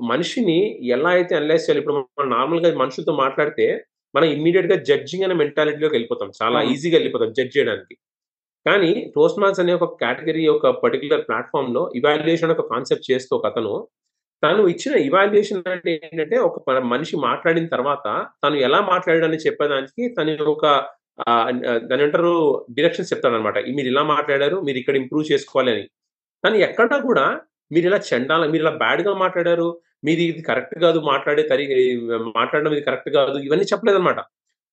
మనిషిని 0.00 0.58
ఎలా 0.88 1.10
అయితే 1.10 1.32
అనలైజ్ 1.36 1.64
చేయాలి 1.64 1.80
ఇప్పుడు 1.82 1.96
మనం 2.18 2.30
నార్మల్గా 2.30 2.68
మనుషులతో 2.74 3.12
మాట్లాడితే 3.14 3.66
మనం 4.14 4.28
ఇమ్మీడియట్గా 4.28 4.76
జడ్జింగ్ 4.88 5.24
అనే 5.24 5.34
మెంటాలిటీలోకి 5.34 5.94
వెళ్ళిపోతాం. 5.94 6.28
చాలా 6.42 6.58
ఈజీగా 6.62 6.96
వెళ్ళిపోతాం 6.98 7.30
జడ్జ్ 7.32 7.56
చేయడానికి. 7.56 7.94
కానీ 8.66 8.92
టోస్ట్ 9.16 9.38
మార్క్స్ 9.38 9.60
అనే 9.60 9.72
ఒక 9.78 9.86
కేటగిరీ 10.00 10.44
ఒక 10.48 10.68
పర్టికులర్ 10.82 11.22
ప్లాట్ఫామ్లో 11.28 11.82
ఇవాల్యుయేషన్ 11.94 12.52
ఒక 12.52 12.64
కాన్సెప్ట్ 12.72 13.06
చేస్తూ 13.10 13.32
ఒక 13.36 13.46
అతను 13.46 13.72
తను 14.42 14.62
ఇచ్చిన 14.68 14.94
ఇవాల్యుయేషన్ 15.00 15.62
అంటే 15.68 15.92
ఏంటంటే 16.08 16.36
ఒక 16.38 16.78
మనిషి 16.92 17.16
మాట్లాడిన 17.16 17.66
తర్వాత 17.66 18.06
తను 18.44 18.56
ఎలా 18.56 18.80
మాట్లాడాడని 18.90 19.36
చెప్పేదానికి 19.36 20.02
తను 20.14 20.34
ఒక 20.46 20.66
దాని 21.90 22.02
అంటారు 22.06 22.32
డిరెక్షన్స్ 22.76 23.10
చెప్తాడనమాట 23.12 23.58
మీరు 23.76 23.88
ఇలా 23.92 24.02
మాట్లాడారు 24.14 24.56
మీరు 24.66 24.78
ఇక్కడ 24.82 24.96
ఇంప్రూవ్ 25.02 25.24
చేసుకోవాలి 25.32 25.70
అని. 25.74 25.84
కానీ 26.44 26.58
ఎక్కడా 26.68 26.96
కూడా 27.08 27.24
మీరు 27.74 27.86
ఇలా 27.90 27.98
చెండాల 28.10 28.42
మీరు 28.52 28.62
ఇలా 28.64 28.72
బ్యాడ్గా 28.82 29.12
మాట్లాడారు 29.24 29.68
మీది 30.06 30.22
ఇది 30.32 30.42
కరెక్ట్ 30.48 30.76
కాదు 30.84 30.98
మాట్లాడే 31.12 31.42
తరి 31.50 31.64
మాట్లాడడం 32.38 32.72
ఇది 32.76 32.82
కరెక్ట్ 32.88 33.10
కాదు 33.18 33.38
ఇవన్నీ 33.46 33.66
చెప్పలేదన్నమాట. 33.72 34.20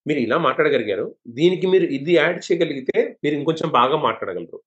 మీరు 0.06 0.20
ఇలా 0.28 0.38
మాట్లాడగలిగారు 0.48 1.06
దీనికి 1.38 1.68
మీరు 1.74 1.86
ఇది 1.98 2.14
యాడ్ 2.20 2.40
చేయగలిగితే 2.48 2.98
మీరు 3.24 3.36
ఇంకొంచెం 3.40 3.70
బాగా 3.80 3.98
మాట్లాడగలరు. 4.08 4.60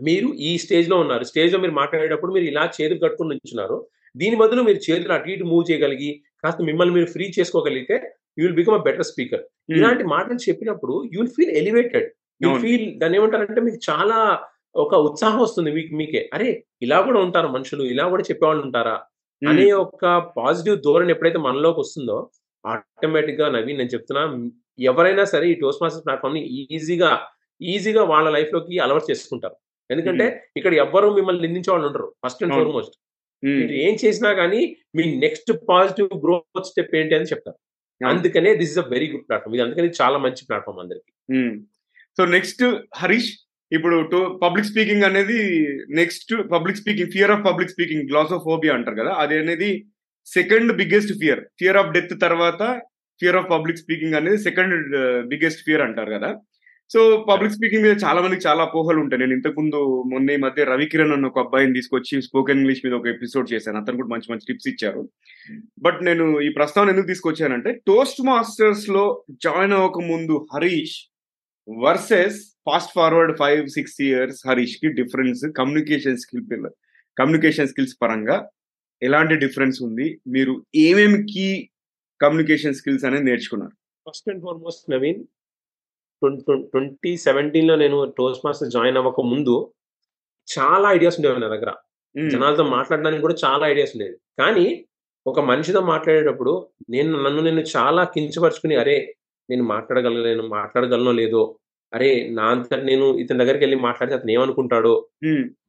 మీరు 0.00 0.28
ఈ 0.48 0.50
స్టేజ్లో 0.64 0.96
ఉన్నారు. 1.04 1.24
స్టేజ్లో 1.30 1.58
మీరు 1.64 1.74
మాట్లాడేటప్పుడు 1.80 2.32
మీరు 2.36 2.46
ఇలా 2.52 2.64
చేతులు 2.76 3.00
కట్టుకుని 3.04 3.34
ఉంచున్నారు 3.36 3.76
దీని 4.14 4.36
బదులు 4.42 4.62
మీరు 4.68 4.80
చేతులు 4.86 5.12
అటు 5.16 5.28
ఇటు 5.34 5.44
మూవ్ 5.52 5.64
చేయగలిగి 5.70 6.10
కాస్త 6.44 6.62
మిమ్మల్ని 6.62 6.94
మీరు 6.94 7.08
ఫ్రీ 7.14 7.26
చేసుకోగలిగితే 7.38 7.96
you 8.38 8.42
will 8.44 8.58
become 8.60 8.76
a 8.78 8.82
better 8.88 9.08
speaker 9.10 9.42
ఇలాంటి 9.76 10.04
మాటలు 10.14 10.40
చెప్పినప్పుడు 10.48 10.94
you 11.12 11.18
will 11.20 11.34
feel 11.36 11.52
elevated 11.60 12.08
you 12.40 12.50
feel 12.64 12.86
దాన్ని 13.00 13.18
ఏమంటారంటే 13.18 13.60
మీకు 13.60 13.80
చాలా 13.90 14.18
ఒక 14.74 14.94
ఉత్సాహం 15.08 15.38
వస్తుంది 15.42 15.70
మీకు 15.76 15.92
మీకే. 16.00 16.20
అరే 16.34 16.48
ఇలా 16.82 16.98
కూడా 17.06 17.18
ఉంటారు 17.26 17.48
మనుషులు 17.48 17.84
ఇలా 17.92 18.04
కూడా 18.08 18.24
చెప్పేవాళ్ళు 18.28 18.62
ఉంటారా? 18.66 18.96
అనే 19.42 19.66
ఒక 19.84 20.04
పాజిటివ్ 20.38 20.76
ధోరణి 20.86 21.12
ఎప్పుడైతే 21.14 21.38
మనలోకి 21.38 21.80
వస్తుందో 21.80 22.16
ఆటోమేటిక్గా 22.64 23.46
నవీన్ 23.56 23.78
నేను 23.78 23.92
చెప్తున్నా 23.94 24.22
ఎవరైనా 24.90 25.24
సరే 25.24 25.46
ఈ 25.52 25.54
టోస్ట్ 25.54 25.82
మాస్టర్ 25.82 26.04
ప్లాట్ఫామ్ని 26.06 26.42
ఈజీగా 26.76 27.10
ఈజీగా 27.60 28.02
వాళ్ళ 28.12 28.26
లైఫ్లోకి 28.36 28.78
అలవాటు 28.84 29.06
చేసుకుంటారు. 29.10 29.56
ఎందుకంటే 29.90 30.26
ఇక్కడ 30.56 30.72
ఎవ్వరు 30.84 31.06
మిమ్మల్ని 31.14 31.42
నిందించే 31.46 31.70
వాళ్ళు 31.72 31.86
ఉండరు. 31.86 32.08
ఫస్ట్ 32.24 32.42
అండ్ 32.44 32.54
ఫార్మోస్ట్ 32.58 32.94
మీరు 33.42 33.74
ఏం 33.84 33.94
చేసినా 34.02 34.30
కానీ 34.40 34.62
మీ 34.96 35.04
నెక్స్ట్ 35.24 35.50
పాజిటివ్ 35.70 36.08
గ్రోత్ 36.24 36.68
స్టెప్ 36.70 36.94
ఏంటి 37.00 37.14
అని 37.18 37.30
చెప్తారు. 37.32 37.58
అందుకనే 38.00 38.50
this 38.60 38.72
is 38.74 38.82
a 38.82 38.86
very 38.94 39.06
good 39.12 39.26
platform. 39.28 39.54
ఇది 39.56 39.64
అందుకని 39.66 39.88
చాలా 40.00 40.18
మంచి 40.24 40.42
ప్లాట్ఫామ్ 40.48 40.80
అందరికి. 40.82 41.10
సో 42.18 42.24
నెక్స్ట్ 42.36 42.64
హరీష్ 43.00 43.30
ఇప్పుడు 43.72 43.96
పబ్లిక్ 44.44 44.68
స్పీకింగ్ 44.70 45.06
అనేది 45.08 45.40
next 46.00 46.32
public 46.52 46.78
speaking 46.82 47.12
fear 47.16 47.32
of 47.34 47.42
public 47.48 47.72
speaking 47.74 48.06
glossophobia 48.12 48.72
అంటారు 48.76 48.98
కదా 49.02 49.12
అది 49.24 49.36
అనేది 49.42 49.70
second 50.36 50.70
biggest 50.80 51.12
fear. 51.20 51.42
Fear 51.60 51.78
of 51.82 51.92
death 51.96 52.14
తర్వాత 52.24 52.62
ఫియర్ 53.20 53.38
ఆఫ్ 53.40 53.48
పబ్లిక్ 53.52 53.80
స్పీకింగ్ 53.82 54.16
అనేది 54.20 54.38
సెకండ్ 54.48 54.74
బిగ్గెస్ట్ 55.32 55.62
ఫియర్ 55.66 55.84
అంటారు 55.86 56.10
కదా. 56.16 56.30
సో 56.92 57.26
పబ్లిక్ 57.30 57.54
స్పీకింగ్ 57.54 57.82
మీద 57.82 57.96
చాలా 58.04 58.20
మందికి 58.20 58.42
చాలా 58.46 58.62
అపోహలు 58.62 58.98
ఉంటాయి. 58.98 59.20
నేను 59.20 59.32
ఇంతకుముందు 59.32 60.02
మొన్న 60.06 60.30
ఈ 60.30 60.36
మధ్య 60.36 60.64
రవికిరణ్ 60.64 61.12
అన్న 61.12 61.26
ఒక 61.26 61.38
అబ్బాయిని 61.38 61.74
తీసుకొచ్చి 61.74 62.22
స్పోకెన్ 62.22 62.58
ఇంగ్లీష్ 62.58 62.80
మీద 62.84 62.94
ఒక 62.94 63.06
ఎపిసోడ్ 63.06 63.52
చేశాను. 63.52 63.78
అతను 63.78 63.96
కూడా 63.96 64.08
మంచి 64.08 64.32
మంచి 64.32 64.46
టిప్స్ 64.48 64.68
ఇచ్చారు. 64.68 65.08
బట్ 65.78 66.04
నేను 66.04 66.40
ఈ 66.40 66.48
ప్రస్తావన 66.48 66.88
ఎందుకు 66.88 67.06
తీసుకొచ్చానంటే 67.06 67.72
టోస్ట్ 67.86 68.22
మాస్టర్స్లో 68.22 69.24
జాయిన్ 69.30 69.72
అవ్వక 69.72 69.98
ముందు 69.98 70.46
Harish 70.54 71.06
versus 71.78 72.56
fast 72.66 72.92
forward 72.94 73.38
five 73.38 73.68
six 73.68 74.00
years 74.00 74.48
హరీష్కి 74.48 74.92
difference 74.92 75.52
communication 75.58 76.16
skill 76.16 76.70
communication 77.18 77.68
skills 77.68 77.96
పరంగా 78.02 78.48
ఎలాంటి 79.02 79.36
డిఫరెన్స్ 79.36 79.82
ఉంది? 79.82 80.20
మీరు 80.26 80.64
ఏమేమి 80.74 81.22
కీ 81.22 81.70
కమ్యూనికేషన్ 82.22 82.74
స్కిల్స్ 82.74 83.04
అనేది 83.04 83.24
నేర్చుకున్నారు? 83.24 83.72
First 84.10 84.30
and 84.30 84.42
foremost 84.42 84.90
Naveen 84.90 85.24
twenty 86.72 87.16
సెవెంటీన్లో 87.16 87.76
నేను 87.76 87.98
టోస్ట్ 88.18 88.46
మాస్టర్ 88.46 88.70
జాయిన్ 88.70 88.96
అవ్వక 88.96 89.20
ముందు 89.20 89.54
చాలా 90.48 90.86
ఐడియాస్ 90.90 91.18
ఉండేవి 91.18 91.40
నా 91.40 91.48
దగ్గర. 91.48 91.72
జనాలతో 92.14 92.64
మాట్లాడడానికి 92.64 93.22
కూడా 93.22 93.36
చాలా 93.44 93.66
ఐడియాస్ 93.66 93.92
ఉండేవి. 93.96 94.16
కానీ 94.38 94.66
ఒక 95.26 95.40
మనిషితో 95.40 95.80
మాట్లాడేటప్పుడు 95.80 96.52
నేను 96.90 97.22
నన్ను 97.22 97.42
నేను 97.42 97.64
చాలా 97.76 98.04
కించపరుచుకుని 98.04 98.76
అరే 98.76 99.14
నేను 99.50 99.64
మాట్లాడగలను 99.64 100.48
మాట్లాడగలనో 100.48 101.12
లేదో 101.12 101.42
అరే 101.92 102.28
నా 102.30 102.44
అంతా 102.46 102.76
నేను 102.76 103.06
ఇతని 103.16 103.38
దగ్గరికి 103.38 103.64
వెళ్ళి 103.64 103.78
మాట్లాడితే 103.80 104.16
అతను 104.16 104.30
ఏమనుకుంటాడో 104.30 104.92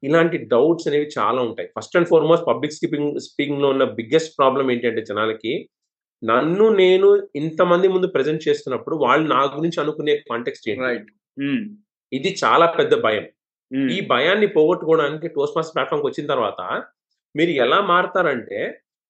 ఇలాంటి 0.04 0.36
డౌట్స్ 0.38 0.88
అనేవి 0.88 1.08
చాలా 1.18 1.42
ఉంటాయి. 1.42 1.68
First 1.78 1.96
and 1.96 2.08
foremost 2.08 2.46
public 2.46 2.72
speaking 2.72 3.20
స్పీకింగ్లో 3.20 3.68
ఉన్న 3.68 3.84
బిగ్గెస్ట్ 3.84 4.38
ప్రాబ్లం 4.38 4.70
ఏంటంటే 4.70 5.02
జనాలకి 5.02 5.52
నన్ను 6.22 6.64
నేను 6.74 7.08
ఇంతమంది 7.36 7.86
ముందు 7.88 8.06
ప్రజెంట్ 8.06 8.46
చేస్తున్నప్పుడు 8.48 8.96
వాళ్ళు 9.04 9.26
నా 9.34 9.40
గురించి 9.56 9.78
అనుకునే 9.82 10.14
కాంటెక్స్ట్ 10.30 10.68
ఏంటి? 10.70 11.12
ఇది 12.12 12.30
చాలా 12.42 12.66
పెద్ద 12.78 12.94
భయం. 13.06 13.24
ఈ 13.94 13.98
భయాన్ని 14.12 14.48
పోగొట్టుకోవడానికి 14.56 15.28
టోస్ట్ 15.36 15.56
మాస్టర్ 15.56 15.74
ప్లాట్ఫామ్కి 15.76 16.08
వచ్చిన 16.08 16.26
తర్వాత 16.26 16.60
మీరు 17.34 17.52
ఎలా 17.64 17.78
మారతారంటే 17.90 18.58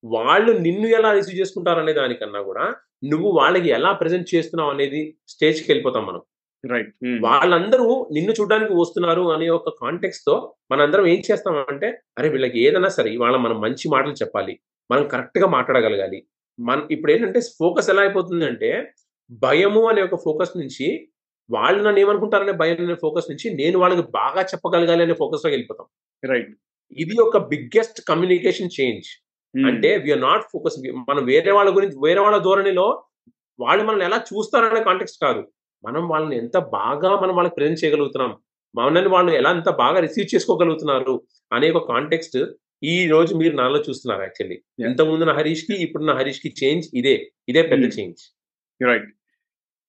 వాళ్ళు 0.05 0.53
నిన్ను 0.67 0.87
ఎలా 0.99 1.11
రిసీవ్ 1.13 1.41
చేసుకుంటారనే 1.41 1.93
దానికన్నా 1.93 2.41
కూడా 2.43 2.65
నువ్వు 3.05 3.29
వాళ్ళకి 3.31 3.69
ఎలా 3.69 3.91
ప్రజెంట్ 3.93 4.29
చేస్తున్నావు 4.35 4.71
అనేది 4.71 5.01
స్టేజ్కి 5.29 5.69
వెళ్ళిపోతాం 5.71 6.05
మనం. 6.07 6.23
రైట్ 6.65 6.91
వాళ్ళందరూ 7.27 7.87
నిన్ను 8.13 8.33
చూడడానికి 8.39 8.75
వస్తున్నారు 8.75 9.25
అనే 9.35 9.49
ఒక 9.59 9.71
కాంటెక్స్తో 9.81 10.35
మనందరం 10.73 11.07
ఏం 11.07 11.21
చేస్తామంటే 11.31 11.89
అరే 12.19 12.29
వీళ్ళకి 12.29 12.59
ఏదైనా 12.67 12.91
సరే 12.99 13.11
ఇవాళ 13.17 13.37
మనం 13.47 13.57
మంచి 13.61 13.87
మాటలు 13.95 14.15
చెప్పాలి. 14.23 14.55
మనం 14.91 15.05
కరెక్ట్గా 15.09 15.47
మాట్లాడగలగాలి. 15.57 16.21
మన 16.61 16.87
ఇప్పుడు 16.91 17.13
ఏంటంటే 17.13 17.41
ఫోకస్ 17.41 17.91
ఎలా 17.91 18.03
అయిపోతుంది 18.03 18.45
అంటే 18.45 18.93
భయము 19.31 19.89
అనే 19.89 20.03
ఒక 20.03 20.15
ఫోకస్ 20.25 20.59
నుంచి 20.59 21.09
వాళ్ళు 21.51 21.83
నన్ను 21.83 22.01
ఏమనుకుంటారనే 22.01 22.53
భయం 22.53 22.77
అనే 22.81 22.95
ఫోకస్ 22.95 23.27
నుంచి 23.31 23.57
నేను 23.57 23.79
వాళ్ళకి 23.79 24.03
బాగా 24.11 24.43
చెప్పగలగాలి 24.43 25.03
అనే 25.03 25.15
ఫోకస్లోకి 25.15 25.55
వెళ్ళిపోతాం. 25.55 25.87
రైట్. 26.31 26.57
ఇది 26.93 27.23
ఒక 27.23 27.37
బిగ్గెస్ట్ 27.37 28.01
కమ్యూనికేషన్ 28.09 28.71
చేంజ్. 28.81 29.09
అంటే 29.67 29.97
వీఆర్ 29.97 30.21
నాట్ 30.21 30.43
ఫోకస్ 30.43 30.75
మనం 31.09 31.25
వేరే 31.25 31.53
వాళ్ళ 31.53 31.77
గురించి 31.77 31.97
వేరే 32.05 32.21
వాళ్ళ 32.21 32.39
ధోరణిలో 32.39 33.05
వాళ్ళు 33.61 33.85
మనల్ని 33.85 34.05
ఎలా 34.05 34.17
చూస్తారనే 34.17 34.85
కాంటెక్స్ట్ 34.85 35.19
కాదు. 35.23 35.49
మనం 35.85 36.09
వాళ్ళని 36.09 36.37
ఎంత 36.37 36.59
బాగా 36.59 37.17
మనం 37.17 37.35
వాళ్ళకి 37.35 37.55
ప్రజెంట్ 37.55 37.85
చేయగలుగుతున్నాం. 37.85 38.37
మనల్ని 38.75 39.09
వాళ్ళు 39.09 39.33
ఎలా 39.33 39.51
ఎంత 39.51 39.71
బాగా 39.71 40.01
రిసీవ్ 40.01 40.35
చేసుకోగలుగుతున్నారు 40.35 41.23
అనే 41.53 41.71
ఒక 41.71 41.89
కాంటెక్స్ట్ 41.89 42.39
ఈ 42.85 43.09
రోజు 43.09 43.35
మీరు 43.35 43.57
నాలో 43.57 43.83
చూస్తున్నారు 43.91 44.23
యాక్చువల్లీ. 44.23 44.89
ఇంత 44.89 45.03
ముందున్న 45.03 45.33
హరీష్కి 45.33 45.83
ఇప్పుడున్న 45.83 46.13
హరీష్కి 46.13 46.55
చేంజ్ 46.65 46.89
ఇదే. 46.95 47.33
ఇదే 47.49 47.63
పెద్ద 47.63 47.85
Hmm. 47.85 47.99
చేంజ్ 47.99 48.23
రైట్ 48.85 49.09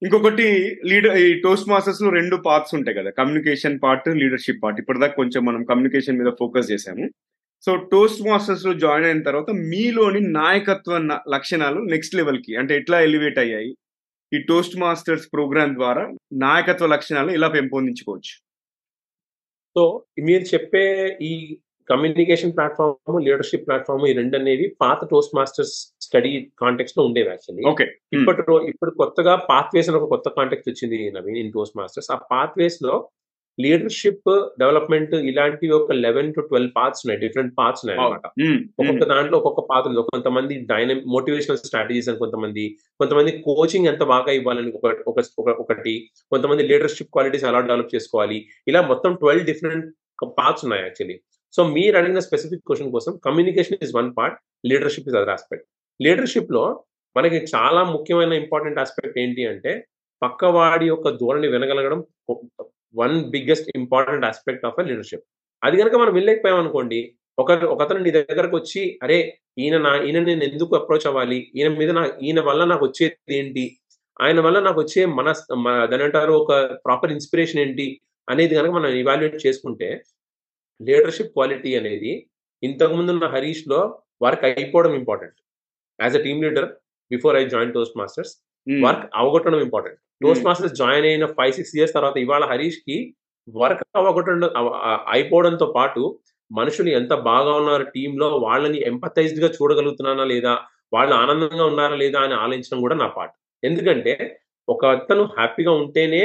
ఇంకొకటి 0.03 0.75
లీడర్ 0.85 1.17
ఈ 1.17 1.41
టోస్ట్ 1.41 1.69
మాస్టర్స్లో 1.69 2.09
రెండు 2.09 2.35
పార్ట్స్ 2.35 2.75
ఉంటాయి 2.75 2.97
కదా. 2.97 3.09
కమ్యూనికేషన్ 3.09 3.79
పార్ట్ 3.83 4.07
లీడర్షిప్ 4.07 4.63
పార్ట్ 4.63 4.79
ఇప్పటిదాకా 4.79 5.13
కొంచెం 5.13 5.45
మనం 5.45 5.63
కమ్యూనికేషన్ 5.63 6.17
మీద 6.17 6.31
ఫోకస్ 6.39 6.71
చేశాము. 6.71 7.09
సో 7.65 7.75
టోస్ట్ 7.75 8.27
మాస్టర్స్లో 8.27 8.73
జాయిన్ 8.73 9.05
అయిన 9.05 9.21
తర్వాత 9.21 9.51
మీలోని 9.51 10.21
నాయకత్వ 10.21 10.97
లక్షణాలు 11.29 11.81
నెక్స్ట్ 11.81 12.15
లెవెల్కి 12.15 12.55
అంటే 12.55 12.75
ఎట్లా 12.75 13.01
ఎలివేట్ 13.01 13.39
అయ్యాయి? 13.39 13.75
ఈ 14.35 14.41
టోస్ట్ 14.49 14.77
మాస్టర్స్ 14.77 15.27
ప్రోగ్రామ్ 15.33 15.75
ద్వారా 15.75 16.13
నాయకత్వ 16.33 16.87
లక్షణాలు 16.87 17.31
ఇలా 17.31 17.47
పెంపొందించుకోవచ్చు? 17.47 18.33
సో 19.77 20.05
మీరు 20.23 20.43
చెప్పే 20.43 21.17
ఈ 21.21 21.57
కమ్యూనికేషన్ 21.89 22.53
ప్లాట్ఫామ్ 22.53 23.25
లీడర్షిప్ 23.25 23.67
ప్లాట్ఫామ్ 23.67 24.07
ఈ 24.07 24.13
రెండు 24.13 24.37
అనేవి 24.37 24.75
పాత 24.81 25.05
టోస్ట్ 25.05 25.35
మాస్టర్స్ 25.35 25.95
స్టడీ 26.01 26.51
కాంటెక్స్ట్లో 26.59 27.05
ఉండేవి 27.05 27.27
యాక్చువల్లీ. 27.27 27.69
ఓకే. 27.69 27.83
ఇప్పటి 28.21 28.69
ఇప్పుడు 28.69 28.91
కొత్తగా 28.91 29.35
పాత్వేస్ 29.35 29.89
అని 29.89 29.97
ఒక 29.97 30.09
కొత్త 30.09 30.29
కాంటాక్ట్ 30.29 30.69
వచ్చింది 30.69 31.11
నవీన్ 31.11 31.37
ఇన్ 31.37 31.53
టోస్ట్ 31.53 31.77
మాస్టర్స్ 31.77 32.11
ఆ 32.11 32.15
పాత్వేస్లో 32.31 33.09
లీడర్షిప్ 33.59 34.49
డెవలప్మెంట్ 34.59 35.13
ఇలాంటి 35.13 35.69
ఒక 35.69 35.91
లెవెన్ 35.91 36.33
టు 36.33 36.41
ట్వెల్వ్ 36.41 36.71
పార్ట్స్ 36.75 37.01
ఉన్నాయి. 37.05 37.27
డిఫరెంట్ 37.27 37.53
పార్ట్స్ 37.57 37.85
ఉన్నాయి 37.85 37.99
అనమాట 38.05 38.31
ఒక్కొక్క 38.79 39.03
దాంట్లో 39.13 39.37
ఒక్కొక్క 39.37 39.71
పాత్ర 39.71 39.89
ఉంది. 39.89 40.01
కొంతమంది 40.01 40.65
డైనమ్ 40.69 41.01
మోటివేషనల్ 41.07 41.57
స్ట్రాటజీస్ 41.57 42.09
అని 42.09 42.17
కొంతమంది 42.17 42.77
కొంతమంది 42.99 43.31
కోచింగ్ 43.31 43.87
ఎంత 43.87 44.03
బాగా 44.03 44.31
ఇవ్వాలని 44.31 44.71
ఒక 44.71 44.85
ఒక- 45.07 45.23
ఒక- 45.39 45.53
ఒకటి 45.53 46.09
కొంతమంది 46.31 46.63
లీడర్షిప్ 46.63 47.09
క్వాలిటీస్ 47.09 47.43
ఎలా 47.43 47.59
డెవలప్ 47.59 47.95
చేసుకోవాలి. 47.95 48.47
ఇలా 48.67 48.81
మొత్తం 48.81 49.15
ట్వెల్వ్ 49.15 49.45
డిఫరెంట్ 49.45 49.95
పార్ట్స్ 50.25 50.65
ఉన్నాయి 50.65 50.83
యాక్చువల్లీ. 50.83 51.19
సో 51.53 51.63
మీరు 51.67 51.97
అడిగిన 51.97 52.19
స్పెసిఫిక్ 52.19 52.63
క్వశ్చన్ 52.67 52.91
కోసం 52.91 53.13
communication 53.25 53.77
is 53.81 53.95
one 53.95 54.09
part 54.17 54.37
leadership 54.65 55.07
is 55.07 55.15
other 55.15 55.29
aspect 55.29 55.67
లీడర్షిప్లో 55.99 56.63
మనకి 57.15 57.45
చాలా 57.55 57.83
ముఖ్యమైన 57.85 58.33
ఇంపార్టెంట్ 58.33 58.79
ఆస్పెక్ట్ 58.79 59.19
ఏంటి 59.19 59.45
అంటే 59.45 59.73
పక్కవాడి 60.21 60.85
యొక్క 60.85 61.09
ధోరణి 61.15 61.47
వినగలగడం 61.47 61.99
one 62.95 63.25
biggest 63.29 63.69
important 63.75 64.25
aspect 64.25 64.65
of 64.65 64.79
a 64.79 64.83
leadership 64.83 65.25
అది 65.61 65.77
కనుక 65.77 65.95
మనం 65.95 66.13
వెళ్ళలేకపోయాం 66.13 66.59
అనుకోండి 66.59 66.99
ఒక 67.37 67.51
ఒకతను 67.65 67.99
నీ 67.99 68.11
దగ్గరకు 68.11 68.55
వచ్చి 68.57 68.99
అరే 69.03 69.17
ఈయన 69.57 69.77
నా 69.77 69.95
ఈయన 69.97 70.19
నేను 70.23 70.43
ఎందుకు 70.43 70.75
అప్రోచ్ 70.75 71.07
అవ్వాలి? 71.07 71.51
ఈయన 71.55 71.69
మీద 71.77 71.91
నా 71.91 72.03
ఈయన 72.23 72.39
వల్ల 72.39 72.63
నాకు 72.63 72.85
వచ్చేది 72.85 73.37
ఏంటి? 73.37 73.63
ఆయన 74.21 74.39
వల్ల 74.39 74.59
నాకు 74.59 74.81
వచ్చే 74.81 75.05
మన- 75.05 75.37
దాని 75.85 76.03
అంటారు 76.03 76.33
ఒక 76.33 76.51
ప్రాపర్ 76.85 77.11
ఇన్స్పిరేషన్ 77.11 77.59
ఏంటి? 77.59 77.87
అనేది 78.27 78.55
కనుక 78.55 78.71
మనం 78.71 78.89
ఇవాల్యుయేట్ 78.95 79.47
చేసుకుంటే 79.47 79.87
లీడర్షిప్ 80.81 81.33
క్వాలిటీ 81.35 81.71
అనేది 81.79 82.11
ఇంతకు 82.63 82.93
ముందు 82.93 83.11
ఉన్న 83.15 83.25
హరీష్లో 83.25 83.79
వర్క్ 84.23 84.43
అయిపోవడం 84.47 84.93
important. 85.01 85.37
As 85.99 86.15
a 86.19 86.21
team 86.25 86.43
leader 86.45 86.67
before 87.11 87.35
I 87.37 87.43
join 87.53 87.73
toast 87.73 87.97
masters 88.01 88.33
work 88.67 89.05
అవగొట్టడం 89.15 89.59
important. 89.59 89.99
Toast 90.23 90.45
masters 90.45 90.75
join 90.81 91.05
అయిన 91.05 91.25
ఫైవ్ 91.37 91.53
సిక్స్ 91.53 91.75
ఇయర్స్ 91.77 91.93
తర్వాత 91.93 92.17
ఇవాళ 92.17 92.43
హరీష్కి 92.51 92.97
వర్క్ 93.47 93.83
అవగొట్టడం 93.95 94.43
అయిపోవడంతో 95.13 95.67
పాటు 95.77 96.01
మనుషులు 96.51 96.89
ఎంత 96.89 97.13
బాగా 97.13 97.51
ఉన్నారు 97.51 97.83
టీమ్లో 97.95 98.27
వాళ్ళని 98.45 98.79
ఎంపథైజ్డ్గా 98.91 99.49
చూడగలుగుతున్నానా 99.57 100.23
లేదా 100.23 100.53
వాళ్ళు 100.93 101.13
ఆనందంగా 101.15 101.65
ఉన్నారా 101.65 101.95
లేదా 101.95 102.19
అని 102.19 102.33
ఆలోచించడం 102.33 102.81
కూడా 102.81 102.95
నా 102.95 103.07
పార్ట్. 103.07 103.35
ఎందుకంటే 103.63 104.13
ఒక 104.67 104.85
అతను 104.85 105.23
హ్యాపీగా 105.37 105.71
ఉంటేనే 105.71 106.23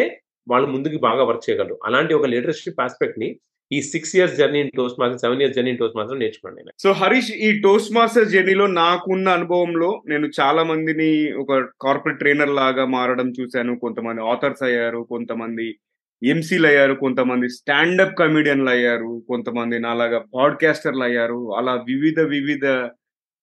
వాళ్ళు 0.48 0.68
ముందుకు 0.68 0.98
బాగా 0.98 1.22
వర్క్ 1.24 1.50
చేయగలరు. 1.50 1.76
అలాంటి 1.84 2.14
ఒక 2.14 2.26
లీడర్షిప్ 2.26 2.80
ఆస్పెక్ట్ని 2.80 3.28
ఈ 3.72 3.82
six 3.82 4.16
years 4.16 4.36
journey 4.36 4.62
toast 4.62 5.00
master 5.00 5.18
seven 5.18 5.40
years 5.40 5.56
journey 5.56 5.72
toast 5.76 5.96
master 5.96 6.18
నేర్చుకోండి 6.18 6.62
సో 6.78 6.92
హరీష్ 6.92 7.32
ఈ 7.32 7.60
టోస్ట్ 7.60 7.92
మాస్టర్ 7.92 8.28
జర్నీలో 8.28 8.66
నాకున్న 8.66 9.28
అనుభవంలో 9.28 10.02
నేను 10.06 10.30
చాలా 10.40 10.62
మందిని 10.62 11.32
ఒక 11.32 11.68
కార్పొరేట్ 11.80 12.18
ట్రైనర్ 12.18 12.50
లాగా 12.50 12.84
మారడం 12.84 13.32
చూశాను. 13.40 13.78
కొంతమంది 13.78 14.22
ఆథర్స్ 14.22 14.62
అయ్యారు 14.62 15.06
కొంతమంది 15.10 15.78
ఎంసీలు 16.22 16.66
అయ్యారు 16.66 16.94
కొంతమంది 16.94 17.48
స్టాండప్ 17.48 18.18
కమెడియన్లు 18.18 18.70
అయ్యారు 18.70 19.22
కొంతమంది 19.28 19.78
నాలాగా 19.78 20.24
పాడ్కాస్టర్లు 20.34 21.02
అయ్యారు. 21.02 21.56
అలా 21.56 21.74
వివిధ 21.74 22.20
వివిధ 22.20 22.66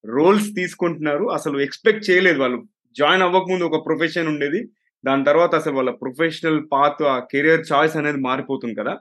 రోల్స్ 0.05 0.49
తీసుకుంటున్నారు. 0.55 1.31
అసలు 1.31 1.59
ఎక్స్పెక్ట్ 1.59 2.09
చేయలేదు 2.09 2.39
వాళ్ళు. 2.39 2.63
జాయిన్ 2.97 3.23
అవ్వకముందు 3.23 3.63
ఒక 3.63 3.85
ప్రొఫెషన్ 3.85 4.27
ఉండేది. 4.27 4.69
దాని 5.05 5.23
తర్వాత 5.23 5.55
అసలు 5.55 5.73
వాళ్ళ 5.73 5.89
ప్రొఫెషనల్ 5.89 6.61
పాత్ 6.71 7.03
ఆ 7.03 7.19
కెరియర్ 7.19 7.65
చాయిస్ 7.73 7.95
అనేది 7.95 8.17
మారిపోతుంది 8.17 8.75
కదా. 8.75 8.97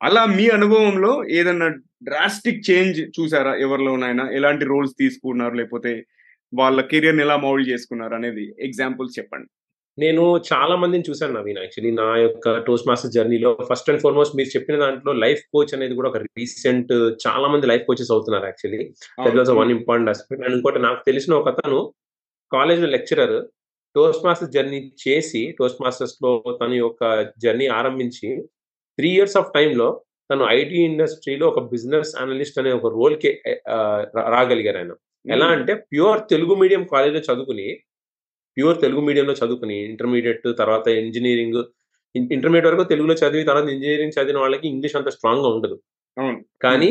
అలా 0.00 0.22
మీ 0.36 0.46
అనుభవంలో 0.48 1.12
ఏదన్నా 1.30 1.68
డ్రాస్టిక్ 2.02 2.64
చేంజ్ 2.70 2.98
చూసారా 3.16 3.52
ఎవరిలోనైనా? 3.56 4.24
ఎలాంటి 4.30 4.64
రోల్స్ 4.64 4.94
తీసుకున్నారు? 5.02 5.54
లేకపోతే 5.54 5.92
వాళ్ళ 6.52 6.80
కెరియర్ 6.92 7.20
ఎలా 7.26 7.36
మౌల్డ్ 7.36 7.68
చేసుకున్నారు? 7.68 8.14
అనేది 8.14 8.44
ఎగ్జాంపుల్స్ 8.58 9.16
చెప్పండి. 9.18 9.48
నేను 9.98 10.22
చాలా 10.48 10.74
మందిని 10.76 11.04
చూశాను 11.08 11.34
నవీన్ 11.34 11.58
యాక్చువల్లీ 11.58 11.90
నా 12.00 12.06
యొక్క 12.16 12.54
టోస్ట్ 12.58 12.88
మాస్టర్ 12.88 13.12
జర్నీలో 13.12 13.50
ఫస్ట్ 13.68 13.90
అండ్ 13.90 14.00
ఫార్మోస్ట్ 14.02 14.36
మీరు 14.36 14.50
చెప్పిన 14.56 14.76
దాంట్లో 14.76 15.12
లైఫ్ 15.24 15.42
కోచ్ 15.54 15.74
అనేది 15.74 15.94
కూడా 15.94 16.08
ఒక 16.08 16.20
రీసెంట్ 16.40 16.92
చాలా 17.26 17.48
మంది 17.48 17.66
లైఫ్ 17.66 17.84
కోచెస్ 17.86 18.10
అవుతున్నారు 18.10 18.46
actually 18.46 18.80
that 19.18 19.36
was 19.36 19.52
one 19.60 19.70
important 19.70 20.10
aspect 20.10 20.42
and 20.44 20.56
ఇంకోటి 20.56 20.78
నాకు 20.78 21.00
తెలిసిన 21.06 21.34
ఒక 21.34 21.48
అతను 21.48 21.78
college 22.52 22.82
lecturer 22.96 23.36
toast 23.94 24.24
masters 24.26 24.52
journey 24.52 24.80
చేసి 25.04 25.42
టోస్ట్ 25.58 25.82
మాస్టర్స్లో 25.84 26.32
తన 26.62 26.72
యొక్క 26.74 27.02
జర్నీ 27.44 27.68
ఆరంభించి 27.68 28.30
త్రీ 28.98 29.08
ఇయర్స్ 29.10 29.36
ఆఫ్ 29.36 29.52
టైంలో 29.54 29.88
తను 30.30 30.48
ఐటీ 30.50 30.74
ఇండస్ట్రీలో 30.82 31.48
ఒక 31.48 31.70
బిజినెస్ 31.70 32.12
అనలిస్ట్ 32.20 32.58
అనే 32.58 32.72
ఒక 32.72 32.86
రోల్కి 32.94 33.30
ఆ, 33.68 33.76
రా- 34.16 34.28
రాగలిగారు 34.30 34.78
ఆయన. 34.78 34.92
ఎలా 35.26 35.46
అంటే 35.46 35.74
ప్యూర్ 35.74 36.20
తెలుగు 36.30 36.54
మీడియం 36.54 36.84
కాలేజ్లో 36.84 37.20
చదువుకుని 37.20 37.66
ప్యూర్ 38.56 38.80
తెలుగు 38.80 39.00
మీడియంలో 39.00 39.32
చదువుకుని 39.32 39.84
ఇంటర్మీడియట్ 39.84 40.46
తర్వాత 40.58 40.88
ఇంజనీరింగ్ 40.88 41.60
ఇంటర్మీడియట్ 42.30 42.66
వరకు 42.66 42.88
తెలుగులో 42.88 43.14
చదివి 43.14 43.44
తర్వాత 43.44 43.68
ఇంజనీరింగ్ 43.68 44.12
చదివిన 44.18 44.38
వాళ్ళకి 44.38 44.68
ఇంగ్లీష్ 44.68 44.96
అంత 44.96 45.08
స్ట్రాంగ్గా 45.08 45.48
ఉండదు. 45.48 45.76
కానీ 46.62 46.90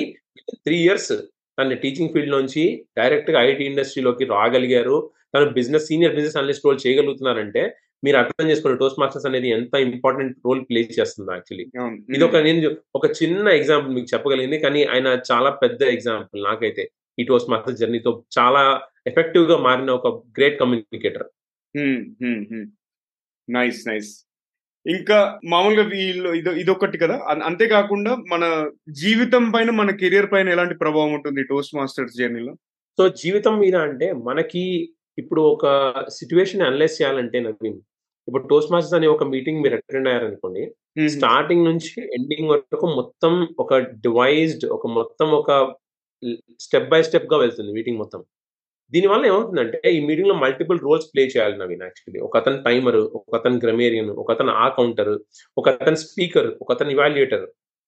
త్రీ 0.55 0.75
ఇయర్స్ 0.77 1.13
తన 1.57 1.73
టీచింగ్ 1.73 2.09
ఫీల్డ్ 2.09 2.31
నుంచి 2.31 2.63
డైరెక్ట్గా 2.97 3.41
ఐటీ 3.41 3.63
ఇండస్ట్రీలోకి 3.63 4.25
రాగలిగారు. 4.25 4.97
తను 5.35 5.49
business 5.49 5.85
senior 5.85 6.13
business 6.15 6.37
analyst 6.37 6.65
role 6.65 6.79
చేయగలుగుతున్నారంటే 6.87 7.63
మీరు 8.03 8.17
అర్థం 8.17 8.45
చేసుకోండి 8.49 8.79
టోస్ట్ 8.79 8.99
మాస్టర్స్ 8.99 9.27
అనేది 9.29 9.49
ఎంత 9.51 9.75
ఇంపార్టెంట్ 9.85 10.33
రోల్ 10.45 10.61
ప్లే 10.69 10.81
చేస్తుంది 10.97 11.31
యాక్చువల్లీ 11.33 11.65
ఇది 12.09 12.23
ఒక 12.23 12.41
నేను 12.45 12.69
ఒక 12.95 13.05
చిన్న 13.19 13.47
ఎగ్జాంపుల్ 13.59 13.95
మీకు 13.95 14.09
చెప్పగలిగింది 14.13 14.59
కానీ 14.59 14.81
ఆయన 14.85 15.07
చాలా 15.29 15.51
పెద్ద 15.61 15.81
ఎగ్జాంపుల్ 15.93 16.41
నాకైతే 16.43 16.85
ఈ 17.17 17.23
టోస్ట్ 17.23 17.49
మాస్టర్ 17.49 17.75
జర్నీతో 17.75 18.11
చాలా 18.37 18.61
ఎఫెక్టివ్గా 19.07 19.57
మారిన 19.65 19.91
ఒక 19.91 20.07
గ్రేట్ 20.37 20.59
కమ్యూనికేటర్ 20.59 21.27
నైస్ 23.47 23.81
నైస్ 23.87 24.11
ఇంకా 24.85 25.17
మామూలుగా 25.43 25.83
వీళ్ళు 25.91 26.29
ఇది 26.33 26.51
ఇదొకటి 26.59 26.97
కదా? 26.97 27.15
అంతేకాకుండా 27.43 28.11
మన 28.31 28.43
జీవితం 28.97 29.43
పైన 29.51 29.69
మన 29.71 29.91
కెరియర్ 29.95 30.27
పైన 30.31 30.47
ఎలాంటి 30.49 30.75
ప్రభావం 30.75 31.11
ఉంటుంది 31.13 31.43
టోస్ట్ 31.43 31.75
మాస్టర్స్ 31.75 32.17
జర్నీలో 32.17 32.53
సో 32.99 33.07
జీవితం 33.21 33.55
మీద 33.59 33.75
అంటే 33.85 34.07
మనకి 34.25 34.63
ఇప్పుడు 35.17 35.41
ఒక 35.53 35.65
సిచ్యువేషన్ 36.09 36.61
అనలైజ్ 36.61 36.97
చేయాలంటే 36.99 37.39
నవీన్ 37.39 37.79
ఇప్పుడు 38.27 38.43
టోస్ట్ 38.47 38.71
మాస్టర్స్ 38.71 38.93
అనే 38.93 39.07
ఒక 39.07 39.23
మీటింగ్ 39.23 39.61
మీరు 39.61 39.75
అటెండ్ 39.75 40.07
అయ్యారనుకోండి 40.07 40.61
స్టార్టింగ్ 41.15 41.65
నుంచి 41.65 41.93
ఎండింగ్ 42.17 42.49
వరకు 42.49 42.87
మొత్తం 42.95 43.33
ఒక 43.59 43.71
డివైజ్డ్ 44.03 44.65
ఒక 44.67 44.87
మొత్తం 44.93 45.29
ఒక 45.31 45.51
స్టెప్ 46.59 46.89
బై 46.89 47.01
స్టెప్గా 47.03 47.37
వెళ్తుంది 47.37 47.71
మీటింగ్ 47.71 47.97
మొత్తం. 47.97 48.21
దీనివల్ల 48.93 49.23
ఏమవుతుందంటే 49.25 49.77
ఈ 49.89 49.99
మీటింగ్లో 50.05 50.35
మల్టిపుల్ 50.35 50.79
రోల్స్ 50.79 51.07
ప్లే 51.13 51.23
చేయాలి 51.25 51.55
నవీన్ 51.57 51.81
యాక్చువల్లీ 51.81 52.19
ఒక 52.19 52.37
అతను 52.37 52.57
టైమర్ 52.63 52.97
ఒక 53.17 53.35
అతను 53.35 53.57
గ్రమేరియన్ 53.57 54.11
ఒక 54.13 54.31
అతను 54.31 54.51
ఆ 54.55 54.67
కౌంటర్ 54.69 55.11
ఒక 55.57 55.69
అతను 55.75 55.99
స్పీకర్ 56.03 56.49
ఒక 56.61 56.69
అతను 56.71 56.91
ఇవాల్యుయేటర్ 56.91 57.45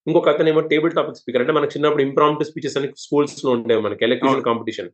ఇంకొక 0.08 0.30
అతను 0.30 0.50
ఏమో 0.50 0.62
టేబుల్ 0.72 0.92
టాపిక్ 0.92 1.20
స్పీకర్ 1.22 1.42
అంటే 1.42 1.54
మనకు 1.54 1.74
చిన్నప్పుడు 1.76 2.02
ఇంప్రాంప్ట్ 2.02 2.44
స్పీచెస్ 2.44 2.78
అని 2.78 2.90
స్కూల్స్లో 2.98 3.52
ఉండేవి 3.52 3.82
మనకి 3.82 4.06
ఎలక్ట్రికల్ 4.06 4.44
కాంపిటీషన్ 4.44 4.92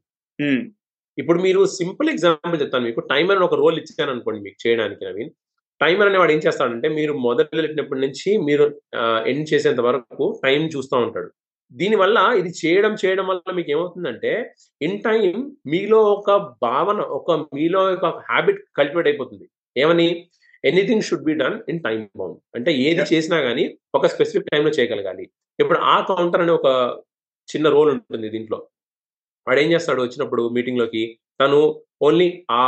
ఇప్పుడు 1.22 1.40
మీరు 1.42 1.66
సింపుల్ 1.66 2.10
ఎగ్జాంపుల్ 2.10 2.62
చెప్తాను 2.62 2.86
మీకు. 2.86 3.00
టైమర్ 3.00 3.38
అని 3.38 3.46
ఒక 3.46 3.56
రోల్ 3.62 3.78
ఇచ్చాను 3.80 4.12
అనుకోండి 4.12 4.42
మీకు 4.42 4.68
చేయడానికి 4.68 5.06
నవీన్. 5.06 5.32
టైమర్ 5.82 6.10
అనేవాడు 6.10 6.32
ఏం 6.32 6.42
చేస్తాడంటే 6.48 6.88
మీరు 6.90 7.14
మొదలు 7.14 7.58
వెళ్ళినప్పటి 7.60 8.02
నుంచి 8.02 8.38
మీరు 8.38 8.66
ఎండ్ 9.28 9.54
చేసేంత 9.54 9.82
వరకు 9.82 10.42
టైం 10.44 10.62
చూస్తూ 10.76 10.98
ఉంటాడు. 10.98 11.30
దీనివల్ల 11.72 12.18
ఇది 12.38 12.52
చేయడం 12.62 12.94
చేయడం 13.06 13.26
వల్ల 13.28 13.52
మీకు 13.54 13.72
ఏమవుతుందంటే 13.72 14.32
ఇన్ 14.82 14.98
టైం 15.04 15.52
మీలో 15.68 16.04
ఒక 16.04 16.56
భావన 16.62 17.00
ఒక 17.20 17.32
మీలో 17.56 17.82
ఒక 17.94 18.06
హ్యాబిట్ 18.06 18.62
కల్టివేట్ 18.78 19.08
అయిపోతుంది. 19.08 19.46
ఏమని? 19.78 20.08
Anything 20.66 21.02
should 21.02 21.24
be 21.24 21.34
done 21.34 21.58
in 21.70 21.80
time 21.84 22.10
bound. 22.18 22.40
అంటే 22.56 22.72
ఏది 22.88 23.04
చేసినా 23.14 23.38
గానీ 23.38 23.78
ఒక 23.96 24.06
స్పెసిఫిక్ 24.06 24.50
టైంలో 24.52 24.72
చేయగలగాలి. 24.72 25.26
ఇప్పుడు 25.60 25.80
ఆ 25.94 25.96
కౌంటర్ 26.10 26.42
అనే 26.42 26.52
ఒక 26.52 26.68
చిన్న 27.50 27.70
రోల్ 27.70 27.90
ఉంటుంది 27.92 28.30
దీంట్లో. 28.30 28.60
వాడు 29.48 29.60
ఏం 29.60 29.72
చేస్తాడు 29.72 30.02
వచ్చినప్పుడు 30.02 30.50
మీటింగ్లోకి 30.50 31.04
తను 31.42 31.60
ఓన్లీ 32.02 32.46
ఆ 32.52 32.64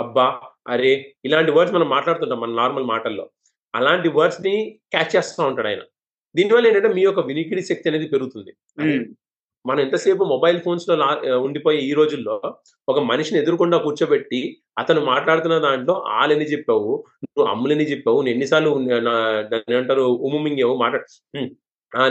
అబ్బా 0.00 0.26
అరే 0.68 0.92
ఇలాంటి 1.24 1.50
వర్డ్స్ 1.50 1.74
మనం 1.74 1.88
మాట్లాడుతుంటాం 1.88 2.40
మన 2.40 2.52
నార్మల్ 2.52 2.84
మాటల్లో. 2.84 3.24
అలాంటి 3.74 4.08
వర్డ్స్ని 4.08 4.54
క్యాచ్ 4.92 5.16
చేస్తూ 5.16 5.42
ఉంటాడు 5.44 5.68
ఆయన. 5.68 5.82
దీనివల్ల 6.34 6.66
ఏంటంటే 6.66 6.88
మీ 6.88 7.02
యొక్క 7.02 7.20
వినికిడి 7.20 7.62
శక్తి 7.62 7.88
అనేది 7.88 8.08
పెరుగుతుంది. 8.08 8.52
మనం 9.64 9.80
ఎంతసేపు 9.80 10.24
మొబైల్ 10.24 10.60
ఫోన్స్లో 10.60 10.94
ఉండిపోయే 11.40 11.78
ఈ 11.80 11.92
రోజుల్లో 11.92 12.34
ఒక 12.88 12.98
మనిషిని 13.00 13.40
ఎదురుకుండా 13.40 13.78
కూర్చోబెట్టి 13.78 14.40
అతను 14.78 15.00
మాట్లాడుతున్న 15.04 15.58
దాంట్లో 15.58 15.94
ఆలని 16.14 16.44
చెప్పావు 16.44 16.90
నువ్వు 17.24 17.46
అమ్ములని 17.50 17.84
చెప్పావు 17.84 18.16
నువ్వు 18.16 18.32
ఎన్నిసార్లు 18.32 18.70
ఏమంటారు 19.72 20.02
ఉమ్మింగేవు 20.26 20.76
మాట్లాడు 20.76 21.06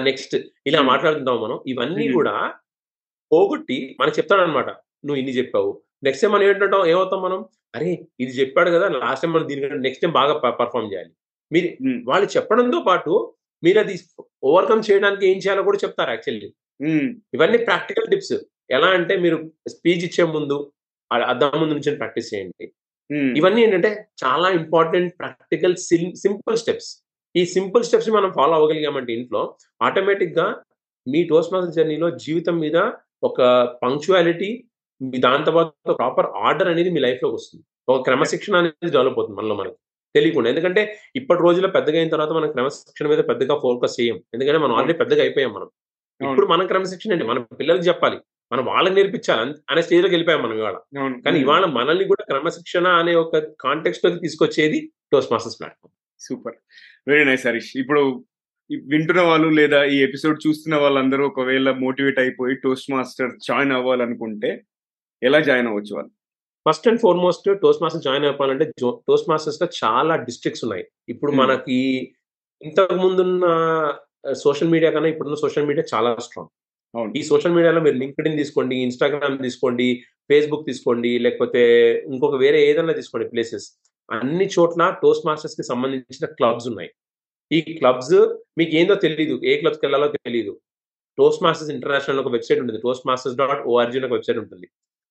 నెక్స్ట్ 0.01 0.35
ఇలా 0.67 0.79
Hmm. 0.79 0.87
మాట్లాడుతుంటాం 0.87 1.41
మనం. 1.43 1.59
ఇవన్నీ. 1.67 2.11
కూడా 2.11 2.35
పోగొట్టి 3.33 3.77
మనకు 3.99 4.15
చెప్తాడనమాట 4.19 4.69
నువ్వు 5.05 5.19
ఇన్ని 5.21 5.33
చెప్పావు. 5.39 5.71
నెక్స్ట్ 6.05 6.23
టైం 6.23 6.31
మనం 6.33 6.45
ఏంటంటాం? 6.49 6.81
ఏమవుతాం 6.93 7.19
మనం? 7.25 7.39
అరే 7.75 7.91
ఇది 8.23 8.31
చెప్పాడు 8.39 8.69
కదా 8.75 8.87
లాస్ట్ 9.03 9.23
టైం 9.23 9.31
మనం 9.35 9.45
దీనికంటే 9.49 9.83
నెక్స్ట్ 9.85 10.03
టైం 10.03 10.13
బాగా 10.19 10.33
పర్ఫామ్ 10.59 10.89
చేయాలి. 10.93 11.11
మీరు 11.51 11.69
వాళ్ళు 12.09 12.27
చెప్పడంతో 12.35 12.79
పాటు 12.89 13.13
మీరు 13.63 13.79
అది 13.83 13.95
ఓవర్కమ్ 14.49 14.81
చేయడానికి 14.87 15.23
ఏం 15.31 15.37
చేయాలో 15.43 15.63
కూడా 15.67 15.79
చెప్తారు 15.83 16.11
యాక్చువల్లీ 16.15 16.49
ఇవన్నీ 17.35 17.59
ప్రాక్టికల్ 17.67 18.07
టిప్స్ 18.13 18.35
ఎలా 18.75 18.89
అంటే 18.97 19.13
మీరు 19.25 19.37
స్పీచ్ 19.73 20.03
ఇచ్చే 20.07 20.23
ముందు 20.35 20.57
అద్దం 21.31 21.57
ముందు 21.61 21.73
నుంచి 21.77 21.91
ప్రాక్టీస్ 22.01 22.29
చేయండి. 22.33 22.65
ఇవన్నీ 23.39 23.59
ఏంటంటే 23.65 23.89
చాలా 24.23 24.47
ఇంపార్టెంట్ 24.59 25.11
ప్రాక్టికల్ 25.21 25.75
సింపుల్ 26.23 26.57
స్టెప్స్ 26.61 26.89
ఈ 27.35 27.41
సింపుల్ 27.55 27.83
స్టెప్స్ 27.87 28.09
మనం 28.17 28.29
ఫాలో 28.37 28.53
అవ్వగలిగామంటే 28.57 29.11
ఇంట్లో 29.19 29.41
ఆటోమేటిక్గా 29.81 30.47
మీ 31.07 31.21
టోస్ట్ 31.31 31.53
మాస్టర్ 31.53 31.75
జర్నీలో 31.77 32.07
జీవితం 32.25 32.55
మీద 32.59 32.77
ఒక 33.23 33.41
పంక్చువాలిటీ 33.83 34.63
దాంతో 35.19 35.51
పాటు 35.51 35.93
ప్రాపర్ 35.93 36.25
ఆర్డర్ 36.25 36.67
అనేది 36.67 36.89
మీ 36.89 36.99
లైఫ్లోకి 36.99 37.35
వస్తుంది. 37.35 37.63
ఒక 37.89 38.03
క్రమశిక్షణ 38.03 38.55
అనేది 38.55 38.91
డెవలప్ 38.91 39.19
అవుతుంది 39.19 39.41
మనలో 39.41 39.55
మనకి. 39.55 39.75
తెలియకుండా. 40.15 40.49
ఎందుకంటే 40.49 40.99
ఇప్పటి 41.15 41.43
రోజుల్లో 41.43 41.69
పెద్దగా 41.69 41.97
అయిన 41.97 42.09
తర్వాత 42.09 42.29
మనం 42.29 42.51
క్రమశిక్షణ 42.51 43.07
మీద 43.07 43.17
పెద్దగా 43.17 43.59
ఫోకస్ 43.59 44.01
చేయం 44.01 44.21
ఎందుకంటే 44.33 44.57
మనం 44.57 44.75
ఆల్రెడీ 44.75 44.93
పెద్దగా 44.93 45.21
అయిపోయాం 45.21 45.53
మనం. 45.53 45.69
ఇప్పుడు 46.29 46.47
మనం 46.47 46.67
క్రమశిక్షణ 46.67 47.11
ఏంటి 47.11 47.23
మన 47.23 47.39
పిల్లలకి 47.39 47.83
చెప్పాలి. 47.83 48.17
మనం 48.51 48.65
వాళ్ళకి 48.65 48.95
నేర్పించాలి. 48.95 49.41
అన్- 49.41 49.55
అనే 49.69 49.81
స్టేజ్లోకి 49.81 50.15
వెళ్ళిపోయాం 50.15 50.43
మనం 50.43 50.57
ఇవాళ. 50.57 50.75
కానీ 51.25 51.39
ఇవాళ 51.39 51.65
మనల్ని 51.65 52.05
కూడా 52.05 52.25
క్రమశిక్షణ 52.25 52.87
అనే 52.87 53.15
ఒక 53.15 53.37
కాంటెక్స్ట్లోకి 53.37 54.19
తీసుకొచ్చేది 54.19 54.91
toast 55.11 55.31
masters 55.31 55.59
platform 55.59 55.91
super. 56.19 56.53
Very 57.07 57.25
nice 57.25 57.47
Harish. 57.47 57.77
ఇప్పుడు 57.77 58.25
వింటున్న 58.71 59.21
వాళ్ళు 59.21 59.47
లేదా 59.47 59.83
ఈ 59.83 59.97
ఎపిసోడ్ 60.03 60.47
చూస్తున్న 60.47 60.75
వాళ్ళందరూ 60.75 61.25
ఒకవేళ 61.25 61.71
మోటివేట్ 61.71 62.19
అయిపోయి 62.19 62.55
టోస్ట్ 62.55 62.91
మాస్టర్ 62.91 63.31
జాయిన్ 63.47 63.71
అవ్వాలనుకుంటే 63.71 64.63
ఎలా 65.23 65.39
జాయిన్ 65.39 65.67
అవ్వచ్చు 65.67 65.95
వాళ్ళు? 65.95 66.11
First 66.69 66.87
and 66.87 66.99
foremost 66.99 67.59
toast 67.59 67.83
masters 67.83 68.05
join 68.05 68.25
అవ్వాలంటే 68.25 68.71
టోస్ట్ 68.83 69.29
మాస్టర్స్లో 69.29 69.67
చాలా 69.83 70.15
డిస్ట్రిక్ట్స్ 70.15 70.65
ఉన్నాయి. 70.65 70.85
ఇప్పుడు 71.09 71.31
Hmm. 71.31 71.39
మనకి 71.39 72.13
ఇంతకు 72.61 72.93
ముందున్న 72.93 73.45
సోషల్ 74.33 74.69
మీడియా 74.69 74.91
కన్నా 74.91 75.09
ఇప్పుడున్న 75.09 75.35
సోషల్ 75.35 75.65
మీడియా 75.65 75.97
చాలా 75.97 76.15
స్ట్రాంగ్. 76.15 77.17
ఈ 77.17 77.23
సోషల్ 77.23 77.51
మీడియాలో 77.51 77.81
మీరు 77.81 77.97
లింక్డ్ 77.97 78.27
ఇన్ 78.27 78.37
తీసుకోండి 78.37 78.75
ఇన్స్టాగ్రామ్ 78.75 79.39
తీసుకోండి 79.39 80.03
ఫేస్బుక్ 80.29 80.65
తీసుకోండి 80.65 81.19
లేకపోతే 81.19 81.93
ఇంకొక 81.99 82.35
వేరే 82.35 82.67
ఏదైనా 82.67 82.93
తీసుకోండి 82.93 83.29
ప్లేసెస్. 83.29 83.71
అన్ని 84.11 84.49
చోట్ల 84.59 84.95
టోస్ట్ 85.03 85.27
మాస్టర్స్కి 85.27 85.67
సంబంధించిన 85.67 86.25
క్లబ్స్ 86.25 86.67
ఉన్నాయి. 86.67 86.89
ఈ 87.53 87.61
క్లబ్స్ 87.61 88.37
మీకు 88.57 88.75
ఏందో 88.75 88.95
తెలియదు 88.95 89.41
ఏ 89.45 89.57
క్లబ్స్కి 89.57 89.85
వెళ్ళాలో 89.85 90.07
తెలియదు 90.07 90.59
టోస్ట్ 91.17 91.43
మాస్టర్స్ 91.43 91.73
ఇంటర్నేషనల్ 91.73 92.19
ఒక 92.19 92.27
వెబ్సైట్ 92.27 92.59
ఉంటుంది. 92.59 92.81
Toast 92.81 93.07
masters 93.07 93.37
dot 93.37 93.67
O R G 93.67 93.99
ఒక 93.99 94.11
వెబ్సైట్ 94.11 94.37
ఉంటుంది. 94.37 94.67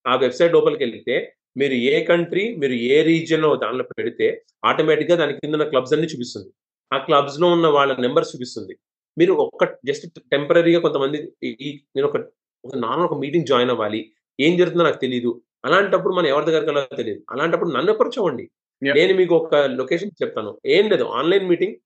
ఆ 0.07 0.17
వెబ్సైట్ 0.17 0.53
లోపలికి 0.53 0.85
వెళ్తే 0.85 1.35
మీరు 1.57 1.73
ఏ 1.73 2.05
కంట్రీ 2.05 2.57
మీరు 2.57 2.73
ఏ 2.73 3.03
రీజియన్లో 3.03 3.57
దానిలో 3.57 3.85
పెడితే 3.99 4.45
ఆటోమేటిక్గా 4.65 5.17
దాని 5.17 5.33
కింద 5.33 5.55
ఉన్న 5.55 5.69
క్లబ్స్ 5.69 5.93
అన్ని 5.93 6.07
చూపిస్తుంది. 6.07 6.49
ఆ 6.93 6.99
క్లబ్స్లో 6.99 7.49
ఉన్న 7.49 7.67
వాళ్ళ 7.67 7.97
నెంబర్స్ 7.97 8.37
చూపిస్తుంది. 8.37 8.77
మీరు 9.19 9.33
ఒక్క 9.33 9.79
జస్ట్ 9.87 10.21
టెంపరీగా 10.33 10.81
కొంతమంది 10.81 11.33
ఈ- 11.43 11.81
నేను 11.97 12.09
ఒక 12.09 12.17
ఒక 12.65 12.77
నార్మల్ 12.77 13.07
ఒక 13.07 13.19
మీటింగ్ 13.19 13.47
జాయిన్ 13.47 13.71
అవ్వాలి. 13.71 14.13
ఏం 14.41 14.57
జరుగుతుందో 14.57 14.85
నాకు 14.85 15.01
తెలియదు 15.01 15.43
అలాంటప్పుడు 15.65 16.15
మనం 16.15 16.27
ఎవరి 16.27 16.47
దగ్గరికి 16.47 16.67
వెళ్ళాలో 16.67 16.97
తెలియదు 16.97 17.23
అలాంటప్పుడు 17.31 17.71
నన్ను 17.71 18.49
Yeah. 18.85 18.95
నేను 18.95 19.15
మీకు 19.15 19.35
ఒక 19.35 19.55
లొకేషన్ 19.55 20.11
చెప్తాను. 20.23 20.59
ఏం 20.67 20.91
లేదు. 20.91 21.05
ఆన్లైన్ 21.05 21.49
మీటింగ్ 21.49 21.77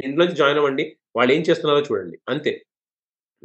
మీ 0.00 0.26
జాయిన్ 0.40 0.58
అవ్వండి. 0.58 0.96
వాళ్ళు 1.16 1.32
ఏం 1.34 1.42
చేస్తున్నారో 1.50 1.80
చూడండి. 1.88 2.18
అంతే. 2.28 2.52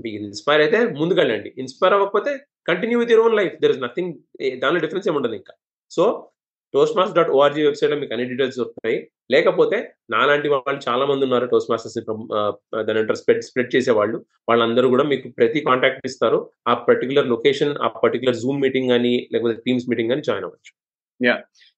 మీకు 0.03 0.15
ఇన్స్పైర్ 0.23 0.61
అయితే 0.61 0.79
ముందుకు 0.99 1.19
వెళ్ళండి 1.19 1.53
ఇన్స్పైర్ 1.57 1.93
అవ్వకపోతే 1.93 2.31
continue 2.67 2.99
with 2.99 3.11
your 3.11 3.25
own 3.27 3.37
life 3.37 3.55
there 3.63 3.71
is 3.71 3.81
nothing 3.81 4.13
దానిలో 4.61 4.79
డిఫరెన్స్ 4.79 5.07
ఏమి 5.07 5.17
ఉండదు 5.17 5.33
ఇంకా. 5.33 5.53
So 5.91 6.29
toast 6.73 6.97
master 6.97 7.15
dot 7.17 7.29
O R G 7.29 7.63
వెబ్సైట్లో 7.63 7.97
మీకు 7.99 8.13
అన్ని 8.13 8.29
డీటెయిల్స్ 8.29 8.57
దొరుకుతాయి. 8.57 9.09
లేకపోతే 9.31 9.77
నాలాంటి 10.09 10.49
వాళ్ళు 10.49 10.79
చాలా 10.89 11.05
మంది 11.05 11.23
ఉన్నారు 11.25 11.45
టోస్ట్ 11.45 11.71
మాస్టర్స్ 11.71 11.97
దాని 12.87 12.99
అంటారు 12.99 13.19
స్ప్రెడ్ 13.19 13.43
స్ప్రెడ్ 13.43 13.75
చేసే 13.75 13.91
వాళ్ళు 13.91 14.25
వాళ్ళందరూ 14.49 14.89
కూడా 14.89 15.03
మీకు 15.03 15.29
ప్రతి 15.29 15.59
కాంటాక్ట్ 15.59 16.05
ఇస్తారు. 16.05 16.51
ఆ 16.67 16.73
పర్టికులర్ 16.73 17.27
లొకేషన్ 17.27 17.75
ఆ 17.77 17.87
పర్టికులర్ 17.87 18.35
జూమ్ 18.35 18.61
మీటింగ్ 18.61 18.89
కానీ 18.89 19.29
లేకపోతే 19.33 19.61
టీమ్స్ 19.67 19.89
మీటింగ్ 19.89 20.09
కానీ 20.09 20.21
జాయిన్ 20.21 20.45
అవ్వచ్చు. 20.45 20.82
యా 21.21 21.35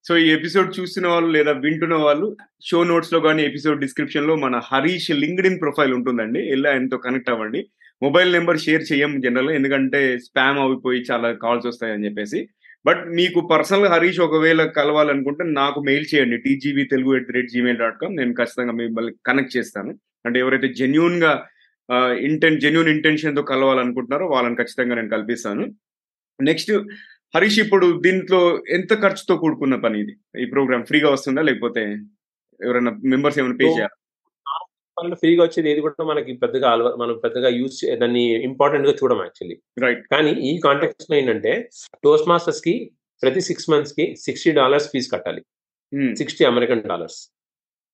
సో 0.07 0.17
ఈ 0.17 0.27
ఎపిసోడ్ 0.31 0.79
చూస్తున్న 0.79 1.07
వాళ్ళు 1.07 1.29
లేదా 1.31 1.51
వింటున్న 1.51 1.95
వాళ్ళు 1.95 2.37
షో 2.65 2.83
నోట్స్లో 2.83 3.19
కానీ 3.19 3.43
ఎపిసోడ్ 3.43 3.81
డిస్క్రిప్షన్లో 3.81 4.35
మన 4.35 4.61
హరీష్ 4.63 5.11
లింక్డ్ 5.11 5.47
ఇన్ 5.47 5.61
ప్రొఫైల్ 5.61 5.93
ఉంటుందండి. 5.93 6.39
వెళ్ళి 6.39 6.69
ఆయనతో 6.69 6.97
కనెక్ట్ 6.97 7.29
అవ్వండి. 7.29 7.61
మొబైల్ 8.01 8.33
నెంబర్ 8.33 8.59
షేర్ 8.59 8.83
చేయం 8.93 9.21
జనరల్ 9.21 9.51
ఎందుకంటే 9.51 10.17
స్పామ్ 10.17 10.59
అయిపోయి 10.59 11.03
చాలా 11.11 11.31
కాల్స్ 11.31 11.67
వస్తాయని 11.67 12.05
చెప్పేసి. 12.05 12.47
బట్ 12.85 13.07
మీకు 13.07 13.49
పర్సనల్ 13.51 13.87
హరీష్ 13.87 14.19
ఒకవేళ 14.19 14.65
కలవాలనుకుంటే 14.65 15.43
నాకు 15.43 15.79
మెయిల్ 15.79 16.05
చేయండి. 16.15 16.37
TGV 16.37 16.83
Telugu 16.83 17.15
at 17.15 17.27
the 17.27 17.33
rate 17.33 17.49
Gmail 17.49 17.77
dot 17.77 17.99
com 18.01 18.15
నేను 18.15 18.33
ఖచ్చితంగా 18.33 18.71
మిమ్మల్ని 18.71 19.13
కనెక్ట్ 19.25 19.57
చేస్తాను. 19.57 19.99
అంటే 20.25 20.39
ఎవరైతే 20.39 20.73
జెన్యున్గా 20.73 21.45
ఇంటెన్ 22.19 22.61
జెన్యున్ 22.61 22.87
ఇంటెన్షన్తో 22.87 23.41
కలవాలనుకుంటున్నారో 23.41 24.27
వాళ్ళని 24.27 24.55
ఖచ్చితంగా 24.55 24.95
నేను 24.95 25.09
కల్పిస్తాను. 25.09 25.65
నెక్స్ట్ 26.41 26.71
హరీష్ 27.33 27.57
ఇప్పుడు 27.63 27.87
దీంట్లో 28.03 28.39
ఎంత 28.75 28.91
ఖర్చుతో 29.03 29.33
కూడుకున్న 29.43 29.75
పని 29.85 29.97
ఇది? 30.03 30.13
ఈ 30.41 30.45
ప్రోగ్రామ్ 30.51 30.83
ఫ్రీగా 30.89 31.09
వస్తుందా? 31.15 31.41
లేకపోతే 31.47 31.81
ఎవరైనా 32.59 32.91
మెంబర్స్ 33.13 33.37
ఏమైనా 33.41 33.57
పే 33.61 33.67
చేయాలి? 33.77 33.95
వాళ్ళు 34.97 35.15
ఫ్రీగా 35.21 35.41
వచ్చేది 35.45 35.67
ఏది 35.71 35.81
కూడా 35.85 36.03
మనకి 36.09 36.33
పెద్దగా 36.43 36.69
మనం 37.01 37.15
పెద్దగా 37.23 37.49
యూజ్ 37.57 37.79
దాన్ని 38.01 38.23
ఇంపార్టెంట్గా 38.49 38.93
చూడం 38.99 39.19
యాక్చువల్లీ 39.25 39.55
రైట్ 39.83 40.03
కానీ 40.13 40.31
ఈ 40.49 40.51
కాంటెక్స్ట్లో 40.65 41.15
ఏంటంటే 41.19 41.53
టోస్ట్ 42.05 42.29
మాస్టర్స్కి 42.31 42.75
ప్రతి 43.23 43.41
సిక్స్ 43.49 43.67
మంత్స్కి 43.73 44.05
సిక్స్టీ 44.25 44.51
డాలర్స్ 44.59 44.87
ఫీజు 44.93 45.09
కట్టాలి. 45.15 45.41
సిక్స్టీ 46.19 46.43
అమెరికన్ 46.51 46.83
డాలర్స్ 46.91 47.19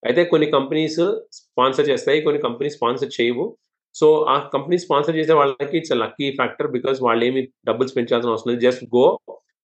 అయితే 0.04 0.22
కొన్ని 0.34 0.50
కంపెనీస్ 0.58 1.02
స్పాన్సర్ 1.40 1.90
చేస్తాయి 1.92 2.20
కొన్ని 2.28 2.40
కంపెనీస్ 2.46 2.78
స్పాన్సర్ 2.80 3.12
చేయవు. 3.18 3.46
సో 3.94 4.26
ఆ 4.30 4.50
కంపెనీ 4.54 4.78
స్పాన్సర్ 4.78 5.16
చేసే 5.16 5.34
వాళ్ళకి 5.34 5.78
ఇట్స్ 5.78 5.92
లక్కీ 5.92 6.32
ఫ్యాక్టర్ 6.32 6.72
బికాస్ 6.72 7.02
వాళ్ళు 7.02 7.26
ఏమి 7.26 7.48
డబ్బులు 7.68 7.88
స్పెండ్ 7.88 8.12
చేయాల్సిన 8.12 8.30
అవసరం 8.30 8.54
లేదు. 8.54 8.72
Just 8.72 8.86
go. 8.96 9.20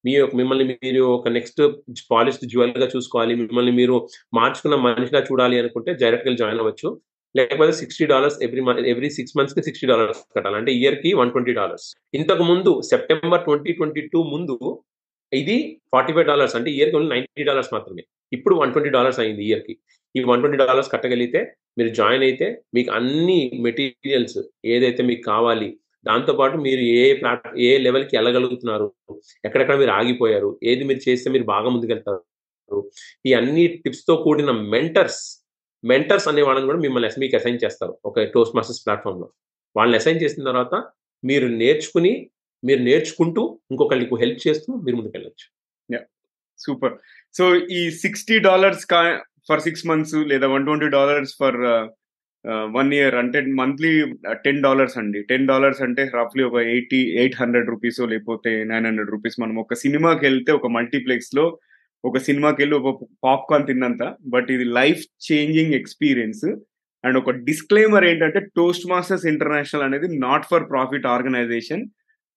మీ 0.05 0.11
యొక్క- 0.11 0.37
మిమ్మల్ని 0.37 0.77
మీరు 0.83 1.03
ఒక 1.03 1.27
నెక్స్ట్ 1.27 1.71
పాలిష్డ్ 2.11 2.49
జ్యువెల్గా 2.49 2.89
చూసుకోవాలి. 2.95 3.35
మిమ్మల్ని 3.35 3.71
మీరు 3.71 4.07
మార్చుకున్న 4.33 4.75
మనిషిగా 4.75 5.21
చూడాలి 5.21 5.59
అనుకుంటే 5.59 5.93
డైరెక్ట్గా 5.93 6.35
జాయిన్ 6.35 6.59
అవ్వచ్చు. 6.59 7.01
లేకపోతే 7.37 7.71
sixty 7.71 8.05
dollars 8.05 8.43
every 8.43 8.89
every 8.89 9.09
six 9.09 9.37
మంత్స్కి 9.37 9.63
సిక్స్టీ 9.63 9.87
డాలర్స్ 9.87 10.35
కట్టాలి. 10.35 10.55
అంటే 10.55 10.71
ఇయర్కి 10.71 11.13
వన్ 11.13 11.31
ట్వంటీ 11.31 11.53
డాలర్స్. 11.53 11.95
ఇంతకు 12.13 12.43
ముందు 12.43 12.81
సెప్టెంబర్ 12.81 13.43
ట్వంటీ 13.43 13.73
ట్వంటీ 13.73 14.01
టూ 14.01 14.23
ముందు 14.23 14.79
ఇది 15.33 15.81
ఫార్టీ 15.91 16.13
ఫైవ్ 16.13 16.25
డాలర్స్. 16.25 16.55
అంటే 16.55 16.71
ఇయర్కి 16.71 16.95
ఓన్లీ 16.95 17.11
నైన్టీ 17.11 17.43
డాలర్స్ 17.43 17.73
మాత్రమే. 17.73 18.03
ఇప్పుడు 18.33 18.55
వన్ 18.55 18.71
ట్వంటీ 18.71 18.89
డాలర్స్ 18.89 19.19
అయింది 19.19 19.45
ఇయర్కి 19.45 19.77
ఈ 20.15 20.21
వన్ 20.23 20.41
ట్వంటీ 20.41 20.57
డాలర్స్ 20.57 20.91
కట్టగలిగితే 20.91 21.41
మీరు 21.77 21.89
జాయిన్ 21.89 22.23
అయితే 22.23 22.47
మీకు 22.73 22.91
అన్ని 22.91 23.39
మెటీరియల్స్ 23.61 24.39
ఏదైతే 24.65 25.03
మీకు 25.03 25.23
కావాలి 25.29 25.69
దాంతోపాటు 26.05 26.57
మీరు 26.57 26.81
ఏ 26.97 27.13
ప్లాట్ 27.13 27.47
ఏ 27.57 27.77
లెవెల్కి 27.77 28.13
వెళ్ళగలుగుతున్నారు 28.17 28.87
ఎక్కడెక్కడ 29.45 29.77
మీరు 29.77 29.91
ఆగిపోయారు 29.91 30.59
ఏది 30.63 30.83
మీరు 30.83 31.01
చేస్తే 31.09 31.29
మీరు 31.29 31.43
బాగా 31.43 31.69
ముందుకెళ్తారు 31.69 32.23
ఈ 33.25 33.33
అన్ని 33.33 33.67
టిప్స్తో 33.67 34.15
కూడిన 34.15 34.51
మెంటర్స్ 34.51 35.21
మెంటర్స్ 35.83 36.27
అనే 36.27 36.41
వాళ్ళని 36.41 36.65
కూడా 36.65 36.79
మిమ్మల్ని 36.79 37.19
మీకు 37.19 37.35
అసైన్ 37.35 37.59
చేస్తారు 37.63 37.93
ఒక 38.05 38.23
టోస్ట్ 38.23 38.55
మాస్టర్స్ 38.55 38.81
ప్లాట్ఫామ్లో. 38.85 39.27
వాళ్ళని 39.75 39.97
అసైన్ 39.97 40.21
చేసిన 40.23 40.43
తర్వాత 40.43 40.75
మీరు 41.23 41.47
నేర్చుకుని 41.61 42.13
మీరు 42.63 42.81
నేర్చుకుంటూ 42.81 43.41
ఇంకొకరికి 43.71 44.15
హెల్ప్ 44.15 44.47
చేస్తూ 44.47 44.69
మీరు 44.85 44.95
ముందుకెళ్ళచ్చు. 44.95 45.45
సూపర్. 46.59 46.95
సో 47.35 47.43
ఈ 47.79 47.81
sixty 48.03 48.35
dollars 48.39 48.85
for 49.49 49.63
six 49.67 49.87
months 49.89 50.15
లేదా 50.31 50.47
one 50.55 50.65
twenty 50.67 50.89
dollars 50.97 51.33
for 51.41 51.57
uh, 51.73 51.83
uh, 52.45 52.65
one 52.77 52.91
year 52.97 53.15
అంటే 53.21 53.39
మంత్లీ 53.61 53.91
టెన్ 54.45 54.61
డాలర్స్ 54.67 54.97
అండి. 55.01 55.19
టెన్ 55.31 55.47
డాలర్స్ 55.51 55.81
అంటే 55.87 56.03
రఫ్లీ 56.19 56.43
ఒక 56.49 56.59
ఎయిటీ 56.73 57.01
ఎయిట్ 57.21 57.39
హండ్రెడ్ 57.41 57.71
రూపీస్ 57.73 57.99
లేకపోతే 58.13 58.51
నైన్ 58.71 58.87
హండ్రెడ్ 58.89 59.13
రూపీస్ 59.15 59.39
మనం 59.43 59.55
ఒక 59.63 59.75
సినిమాకి 59.83 60.23
వెళ్తే 60.27 60.51
ఒక 60.59 60.69
మల్టీప్లెక్స్లో 60.77 61.45
ఒక 62.03 62.17
సినిమాకి 62.27 62.59
వెళ్ళి 62.61 62.75
ఒక 62.79 62.89
పాప్కార్న్ 63.25 63.67
తిన్నంత 63.69 64.03
బట్ 64.33 64.49
ఇది 64.55 64.65
లైఫ్ 64.79 65.03
చేంజింగ్ 65.27 65.75
ఎక్స్పీరియన్స్. 65.81 66.45
అండ్ 67.03 67.17
ఒక 67.21 67.31
డిస్క్లైమర్ 67.49 68.05
ఏంటంటే 68.09 68.39
టోస్ట్ 68.57 68.85
మాస్టర్స్ 68.91 69.25
ఇంటర్నేషనల్ 69.33 69.85
అనేది 69.87 70.07
నాట్ 70.25 70.47
ఫర్ 70.51 70.65
ప్రాఫిట్ 70.71 71.07
ఆర్గనైజేషన్. 71.15 71.83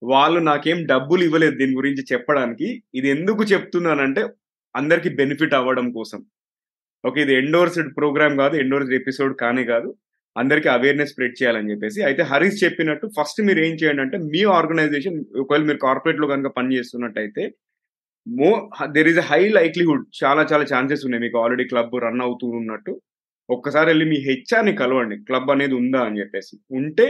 వాళ్ళు 0.02 0.40
నాకేం 0.50 0.78
డబ్బులు 0.92 1.22
ఇవ్వలేదు 1.28 1.54
దీని 1.56 1.74
గురించి 1.80 2.02
చెప్పడానికి. 2.12 2.68
ఇది 2.98 3.08
ఎందుకు 3.16 3.42
చెప్తున్నానంటే 3.52 4.22
అందరికి 4.74 5.10
బెనిఫిట్ 5.20 5.56
అవ్వడం 5.60 5.86
కోసం. 5.98 6.20
ఓకే 7.04 7.18
ఇది 7.22 7.34
ఎండోర్స్డ్ 7.34 7.90
ప్రోగ్రామ్ 7.96 8.34
కాదు 8.38 8.54
ఎండోర్స్డ్ 8.56 8.94
ఎపిసోడ్ 8.94 9.34
కానే 9.42 9.64
కాదు. 9.64 9.88
అందరికీ 10.36 10.68
అవేర్నెస్ 10.68 11.10
స్ప్రెడ్ 11.10 11.36
చేయాలని 11.42 11.70
చెప్పేసి. 11.70 12.00
అయితే 12.02 12.22
హరీష్ 12.22 12.64
చెప్పినట్టు 12.64 13.06
ఫస్ట్ 13.18 13.40
మీరు 13.42 13.58
ఏం 13.58 13.74
చేయండి 13.74 14.02
అంటే 14.02 14.16
మీ 14.32 14.42
ఆర్గనైజేషన్ 14.58 15.18
ఒకవేళ 15.42 15.62
మీరు 15.62 15.78
కార్పొరేట్లో 15.78 16.26
కనుక 16.26 16.50
పని 16.58 16.76
చేస్తున్నట్టయితే 16.76 17.44
మో 18.26 18.50
there 18.96 19.08
is 19.08 19.18
a 19.18 19.26
high 19.30 19.48
likelihood 19.48 20.04
చాలా 20.24 20.42
చాలా 20.52 20.64
ఛాన్సెస్ 20.74 21.04
ఉన్నాయి. 21.04 21.22
మీకు 21.22 21.38
ఆల్రెడీ 21.42 21.64
క్లబ్ 21.64 21.96
రన్ 22.04 22.20
అవుతూ 22.20 22.46
ఉన్నట్టు. 22.60 22.92
ఒక్కసారి 23.48 23.88
వెళ్ళి 23.90 24.04
మీ 24.04 24.18
హెచ్ఆర్ని 24.28 24.72
కలవండి. 24.76 25.16
క్లబ్ 25.28 25.50
అనేది 25.50 25.74
ఉందా 25.74 26.00
అని 26.02 26.20
చెప్పేసి. 26.20 26.54
ఉంటే 26.70 27.06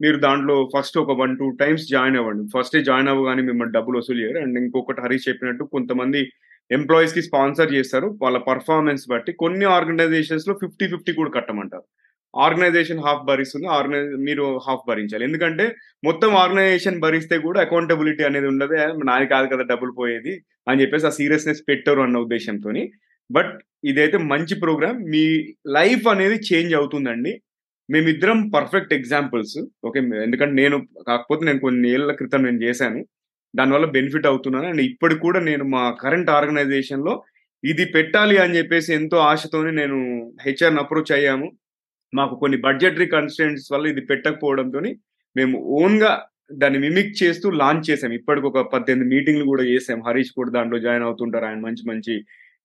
మీరు 0.00 0.16
దాంట్లో 0.16 0.68
ఫస్ట్ 0.74 0.98
ఒక 0.98 1.12
వన్ 1.20 1.32
టూ 1.38 1.46
టైమ్స్ 1.60 1.84
జాయిన్ 1.88 2.16
అవ్వండి. 2.16 2.44
ఫస్ట్ 2.54 2.76
జాయిన్ 2.88 3.08
అవ్వగానే 3.08 3.42
మిమ్మల్ని 3.42 3.72
డబ్బులు 3.72 3.98
వసూలు 3.98 4.20
చేయరు. 4.20 4.38
అండ్ 4.38 4.58
ఇంకొకటి 4.58 5.00
హరీష్ 5.00 5.28
చెప్పినట్టు 5.28 5.64
కొంతమంది 5.64 6.22
ఎంప్లాయీస్కి 6.70 7.22
స్పాన్సర్ 7.22 7.74
చేస్తారు. 7.74 8.18
వాళ్ళ 8.22 8.38
పర్ఫార్మెన్స్ 8.50 9.04
బట్టి 9.12 9.32
కొన్ని 9.42 9.66
ఆర్గనైజేషన్స్లో 9.76 10.54
ఫిఫ్టీ 10.62 10.86
ఫిఫ్టీ 10.92 11.12
కూడా 11.12 11.30
కట్టమంటారు. 11.30 11.84
ఆర్గనైజేషన్ 12.34 13.02
హాఫ్ 13.06 13.22
భరిస్తుంది. 13.30 13.66
ఆర్గనైజ్ 13.76 14.10
మీరు 14.28 14.44
హాఫ్ 14.66 14.84
భరించాలి. 14.88 15.24
ఎందుకంటే 15.24 15.64
మొత్తం 16.04 16.30
ఆర్గనైజేషన్ 16.42 17.00
భరిస్తే 17.00 17.38
కూడా 17.38 17.60
అకౌంటబిలిటీ 17.60 18.22
అనేది 18.24 18.46
ఉండదు. 18.46 18.74
నాది 19.10 19.26
కాదు 19.26 19.46
కదా 19.52 19.64
డబ్బులు 19.72 19.92
పోయేది 20.00 20.34
అని 20.68 20.80
చెప్పేసి 20.82 21.06
ఆ 21.06 21.14
సీరియస్నెస్ 21.20 21.62
పెట్టరు 21.68 22.00
అన్న 22.00 22.18
ఉద్దేశంతో 22.18 22.72
బట్ 23.30 23.52
ఇదైతే 23.84 24.18
మంచి 24.32 24.54
ప్రోగ్రామ్ 24.60 24.98
మీ 25.12 25.24
లైఫ్ 25.78 26.06
అనేది 26.08 26.36
చేంజ్ 26.50 26.72
అవుతుందండి. 26.74 27.32
మేమిద్దరం 27.88 28.38
పర్ఫెక్ట్ 28.50 28.92
ఎగ్జాంపుల్స్ 28.94 29.58
ఓకే 29.84 30.00
ఎందుకంటే 30.24 30.54
నేను 30.62 30.76
కాకపోతే 31.08 31.42
నేను 31.46 31.58
కొన్ని 31.58 31.86
ఏళ్ళ 31.90 32.12
క్రితం 32.12 32.42
నేను 32.42 32.60
చేశాను. 32.62 33.00
దానివల్ల 33.56 33.86
బెనిఫిట్ 33.86 34.26
అవుతున్నాను. 34.26 34.68
అండ్ 34.68 34.80
ఇప్పటికి 34.80 35.20
కూడా 35.20 35.40
నేను 35.40 35.64
మా 35.64 35.90
కరెంట్ 36.00 36.30
ఆర్గనైజేషన్లో 36.30 37.22
ఇది 37.64 37.84
పెట్టాలి 37.84 38.36
అని 38.38 38.58
చెప్పేసి 38.58 38.94
ఎంతో 38.94 39.16
ఆశతోనే 39.16 39.70
నేను 39.70 39.98
హెచ్ఆర్ని 40.46 40.80
అప్రోచ్ 40.80 41.12
అయ్యాము. 41.12 41.52
మాకు 42.14 42.34
కొన్ని 42.34 42.58
బడ్జెటరీ 42.58 43.06
కన్స్టెంట్స్ 43.06 43.72
వల్ల 43.72 43.86
ఇది 43.86 44.00
పెట్టకపోవడంతో 44.00 44.80
మేము 45.36 45.58
ఓన్గా 45.58 46.22
దాన్ని 46.52 46.78
మిమిక్ 46.78 47.22
చేస్తూ 47.22 47.50
లాంచ్ 47.50 47.90
చేసాం 47.90 48.12
ఇప్పటికి 48.12 48.46
ఒక 48.46 48.72
పద్దెనిమిది 48.72 49.14
మీటింగ్లు 49.14 49.44
కూడా 49.44 49.62
చేసాం 49.62 50.02
హరీష్ 50.08 50.30
కూడా 50.30 50.50
దాంట్లో 50.50 50.78
జాయిన్ 50.78 51.04
అవుతుంటారు. 51.04 51.44
ఆయన 51.44 51.58
మంచి 51.58 51.88
మంచి 51.88 52.24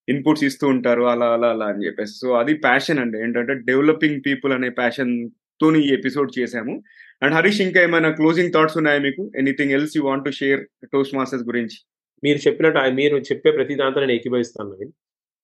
ఇన్పుట్స్ 0.09 0.43
ఇస్తూ 0.43 0.67
ఉంటారు. 0.67 1.01
అలా 1.01 1.25
అలా 1.33 1.47
అలా 1.47 1.65
అని 1.65 1.85
చెప్పేసి. 1.85 2.13
సో 2.21 2.33
అది 2.33 2.53
ప్యాషన్ 2.53 2.99
అండి. 2.99 3.21
ఏంటంటే 3.21 3.53
డెవలపింగ్ 3.53 4.21
పీపుల్ 4.25 4.53
అనే 4.53 4.69
ప్యాషన్ 4.69 5.29
తోని 5.61 5.79
ఈ 5.87 5.93
ఎపిసోడ్ 5.93 6.39
చేసాము 6.39 6.83
అండ్ 7.25 7.35
హరీష్ 7.38 7.61
ఇంకా 7.65 7.79
ఏమైనా 7.88 8.09
క్లోజింగ్ 8.17 8.51
థాట్స్ 8.55 8.77
ఉన్నాయా 8.79 8.99
మీకు? 9.05 9.21
Anything 9.41 9.71
else 9.71 9.97
you 9.97 10.03
want 10.07 10.25
to 10.25 10.31
share 10.39 10.61
Toastmasters 11.17 11.45
గురించి? 11.49 11.77
మీరు 12.23 12.39
చెప్పినట్టు 12.47 12.79
మీరు 12.99 13.17
చెప్పే 13.29 13.51
ప్రతి 13.51 13.75
దాంతో 13.81 13.99
నేను 13.99 14.11
ఏకీభవిస్తాను 14.17 14.69
Naveen. 14.73 14.93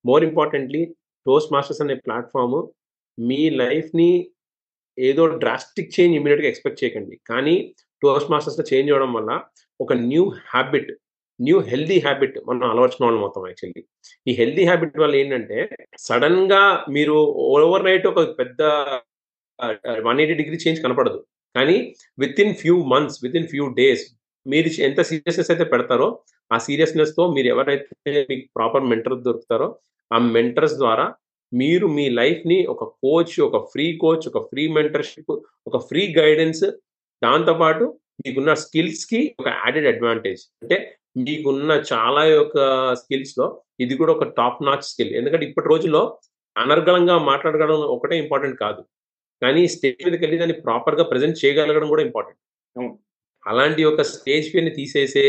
more 0.05 0.23
importantly 0.29 0.81
toast 1.25 1.53
masters 1.53 1.81
అనే 1.81 1.95
ప్లాట్ఫామ్ 1.95 2.57
మీ 3.17 3.49
లైఫ్ని 3.49 4.31
ఏదో 4.99 5.27
డ్రాస్టిక్ 5.43 5.99
చేంజ్ 5.99 6.15
ఇమీడియట్గా 6.17 6.47
ఎక్స్పెక్ట్ 6.47 6.83
చేయకండి. 6.83 7.15
కానీ 7.29 7.55
టోస్ట్ 8.01 8.31
మాస్టర్స్లో 8.31 8.65
చేంజ్ 8.71 8.91
అవ్వడం 8.91 9.13
వల్ల 9.13 9.31
ఒక 9.79 9.93
new 9.93 10.23
habit 10.53 10.91
new 11.39 11.59
healthy 11.59 11.99
habit 11.99 12.35
మనం 12.47 12.63
అలవర్చుకున్న 12.69 13.05
వాళ్ళు 13.07 13.21
మొత్తం 13.21 13.43
యాక్చువల్లీ 13.47 13.81
ఈ 14.27 14.31
హెల్దీ 14.31 14.63
హ్యాబిట్ 14.65 14.99
వల్ల 14.99 15.15
ఏంటంటే 15.15 15.57
సడన్గా 15.99 16.85
మీరు 16.89 17.15
ఓవర్ 17.55 17.85
నైట్ 17.85 18.07
ఒక 18.07 18.39
పెద్ద 18.39 18.61
వన్ 20.07 20.19
ఎయిటీ 20.21 20.33
డిగ్రీ 20.33 20.57
చేంజ్ 20.67 20.83
కనపడదు. 20.83 21.19
కానీ 21.55 21.77
with 22.17 22.39
in 22.43 22.53
few 22.61 22.75
months 22.93 23.17
with 23.23 23.37
in 23.39 23.47
few 23.47 23.65
days 23.79 24.03
మీరు 24.45 24.69
ఎంత 24.81 25.01
సీరియస్నెస్ 25.09 25.51
అయితే 25.53 25.65
పెడతారో 25.73 26.07
ఆ 26.51 26.57
సీరియస్నెస్తో 26.57 27.23
మీరు 27.35 27.47
ఎవరైతే 27.47 28.11
మీకు 28.29 28.45
ప్రాపర్ 28.55 28.87
మెంటర్ 28.91 29.17
దొరుకుతారో 29.27 29.67
ఆ 30.11 30.19
మెంటర్స్ 30.35 30.77
ద్వారా 30.77 31.05
మీరు 31.51 31.85
మీ 31.95 32.05
లైఫ్ని 32.19 32.57
ఒక 32.65 32.83
కోచ్ 33.03 33.35
ఒక 33.39 33.57
ఫ్రీ 33.71 33.85
కోచ్ 33.97 34.25
ఒక 34.27 34.39
ఫ్రీ 34.49 34.63
మెంటర్షిప్ 34.77 35.33
ఒక 35.67 35.77
ఫ్రీ 35.87 36.01
గైడెన్స్ 36.17 36.63
దాంతోపాటు 37.21 37.85
మీకున్న 38.21 38.53
స్కిల్స్కి 38.63 39.19
ఒక 39.39 39.47
యాడెడ్ 39.59 39.87
అడ్వాంటేజ్ 39.87 40.41
అంటే 40.63 40.77
మీకున్న 41.17 41.71
చాలా 41.91 42.21
యొక్క 42.29 42.57
స్కిల్స్లో 42.93 43.45
ఇది 43.79 43.93
కూడా 43.95 44.11
ఒక 44.11 44.25
టాప్ 44.37 44.59
నాచ్ 44.63 44.85
స్కిల్ 44.85 45.11
ఎందుకంటే 45.15 45.45
ఇప్పటి 45.45 45.67
రోజుల్లో 45.67 46.03
అనర్గళంగా 46.55 47.15
మాట్లాడగలం 47.27 47.81
ఒకటే 47.95 48.15
ఇంపార్టెంట్ 48.17 48.57
కాదు. 48.59 48.81
కానీ 49.41 49.61
స్టేజ్ 49.75 50.03
మీదకి 50.05 50.23
వెళ్ళి 50.25 50.41
దాన్ని 50.41 50.57
ప్రాపర్గా 50.65 51.03
ప్రజెంట్ 51.11 51.39
చేయగలగడం 51.43 51.89
కూడా 51.93 52.03
ఇంపార్టెంట్. 52.07 52.41
అలాంటి 53.43 53.81
ఒక 53.91 54.01
స్టేజ్ 54.13 54.47
పేని 54.53 54.71
తీసేసే 54.79 55.25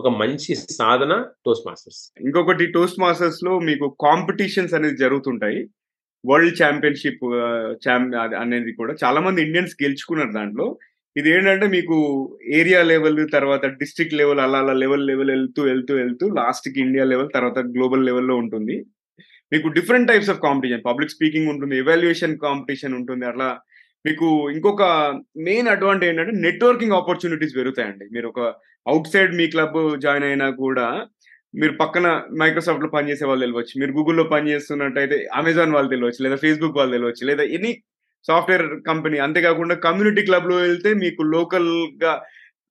ఒక 0.00 0.08
మంచి 0.22 0.52
సాధన 0.78 1.12
టోస్ట్ 1.46 1.66
మాస్టర్స్. 1.68 2.00
ఇంకొకటి 2.26 2.64
టోస్ట్ 2.76 3.02
మాస్టర్స్లో 3.02 3.52
మీకు 3.68 3.86
కాంపిటీషన్స్ 4.06 4.74
అనేది 4.78 4.96
జరుగుతుంటాయి. 5.04 5.60
వరల్డ్ 6.24 6.56
ఛాంపియన్షిప్ 6.62 7.22
అనేది 8.42 8.72
కూడా 8.80 8.92
చాలా 9.02 9.20
మంది 9.26 9.40
ఇండియన్స్ 9.46 9.76
గెలుచుకున్నారు 9.82 10.32
దాంట్లో. 10.38 10.66
ఇది 11.16 11.28
ఏంటంటే 11.36 11.66
మీకు 11.76 11.96
ఏరియా 12.60 12.80
లెవెల్ 12.90 13.18
తర్వాత 13.36 13.64
డిస్ట్రిక్ట్ 13.80 14.18
లెవెల్ 14.20 14.40
అలా 14.44 14.60
అలా 14.64 14.74
లెవెల్ 14.82 15.04
లెవెల్ 15.10 15.30
వెళ్తూ 15.34 15.62
వెళ్తూ 15.70 15.92
వెళ్తూ 16.02 16.26
లాస్ట్కి 16.38 16.78
ఇండియా 16.84 17.04
లెవెల్ 17.12 17.30
తర్వాత 17.36 17.58
గ్లోబల్ 17.74 18.06
లెవెల్లో 18.08 18.36
ఉంటుంది. 18.42 18.76
మీకు 19.52 19.68
different 19.68 20.08
types 20.08 20.30
of 20.30 20.40
competition 20.40 20.82
public 20.86 21.14
speaking 21.14 21.48
ఉంటుంది 21.48 21.76
ఎవాల్యుయేషన్ 21.78 22.38
కాంపిటీషన్ 22.38 22.94
ఉంటుంది 22.94 23.26
అట్లా 23.26 23.48
మీకు 24.06 24.28
ఇంకొక 24.54 24.82
మెయిన్ 25.36 25.68
అడ్వాంటేజ్ 25.68 26.10
ఏంటంటే 26.10 26.32
నెట్వర్కింగ్ 26.40 26.92
ఆపర్చునిటీస్ 26.92 27.56
పెరుగుతాయండి. 27.56 28.04
మీరు 28.12 28.26
ఒక 28.28 28.40
అవుట్ 28.86 29.10
సైడ్ 29.12 29.32
మీ 29.34 29.46
క్లబ్ 29.46 29.78
జాయిన్ 29.98 30.24
అయినా 30.24 30.50
కూడా 30.62 30.86
మీరు 31.54 31.72
పక్కన 31.72 32.06
మైక్రోసాఫ్ట్లో 32.40 32.88
పనిచేసే 32.88 33.24
వాళ్ళు 33.24 33.44
తెలియవచ్చు 33.44 33.80
మీరు 33.80 33.92
గూగుల్లో 33.92 34.24
పనిచేస్తున్నట్టయితే 34.24 35.16
అమెజాన్ 35.32 35.72
వాళ్ళు 35.72 35.90
తెలియవచ్చు 35.90 36.24
లేదా 36.24 36.36
ఫేస్బుక్ 36.36 36.78
వాళ్ళు 36.78 36.94
తెలియవచ్చు 36.96 37.26
లేదా 37.26 37.44
ఎనీ 37.56 37.72
సాఫ్ట్వేర్ 38.28 38.64
కంపెనీ 38.80 39.18
అంతేకాకుండా 39.18 39.74
కమ్యూనిటీ 39.74 40.22
క్లబ్లో 40.22 40.56
వెళ్తే 40.56 40.94
మీకు 40.94 41.22
లోకల్గా 41.22 42.12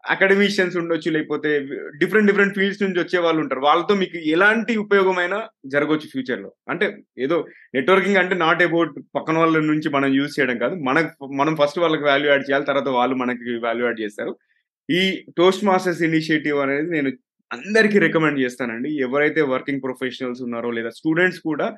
అకాడమిషియన్స్ 0.09 0.77
ఉండొచ్చు 0.77 1.11
లేకపోతే 1.11 1.59
డిఫరెంట్ 1.97 2.27
డిఫరెంట్ 2.27 2.55
ఫీల్డ్స్ 2.55 2.83
నుంచి 2.83 2.99
వచ్చే 2.99 3.19
వాళ్ళు 3.19 3.41
ఉంటారు. 3.41 3.61
వాళ్ళతో 3.61 3.95
మీకు 3.95 4.17
ఎలాంటి 4.17 4.77
ఉపయోగమైనా 4.77 5.47
జరగవచ్చు 5.65 6.07
ఫ్యూచర్లో 6.11 6.53
అంటే 6.69 6.97
ఏదో 7.17 7.45
నెట్వర్కింగ్ 7.75 8.17
అంటే 8.17 8.35
నాట్ 8.35 8.63
అబౌట్ 8.63 8.99
పక్కన 9.15 9.37
వాళ్ళ 9.37 9.59
నుంచి 9.59 9.89
మనం 9.89 10.13
యూజ్ 10.13 10.39
చేయడం 10.39 10.57
కాదు. 10.57 10.75
మనకు 10.75 11.25
మనం 11.25 11.55
ఫస్ట్ 11.55 11.79
వాళ్ళకి 11.79 12.03
వాల్యూ 12.03 12.29
యాడ్ 12.31 12.41
చేయాలి 12.49 12.65
తర్వాత 12.65 12.87
వాళ్ళు 12.87 13.15
మనకి 13.15 13.57
వాల్యూ 13.57 13.85
యాడ్ 13.85 14.01
చేస్తారు. 14.01 14.37
ఈ 14.89 15.25
టోస్ట్ 15.37 15.65
మాస్టర్స్ 15.65 16.01
ఇనిషియేటివ్ 16.01 16.59
అనేది 16.59 16.89
నేను 16.89 17.11
అందరికీ 17.53 17.99
రికమెండ్ 17.99 18.39
చేస్తానండి. 18.39 18.99
ఎవరైతే 18.99 19.41
వర్కింగ్ 19.41 19.81
ప్రొఫెషనల్స్ 19.81 20.41
ఉన్నారో 20.41 20.71
లేదా 20.71 20.89
స్టూడెంట్స్ 20.89 21.39
కూడా 21.39 21.75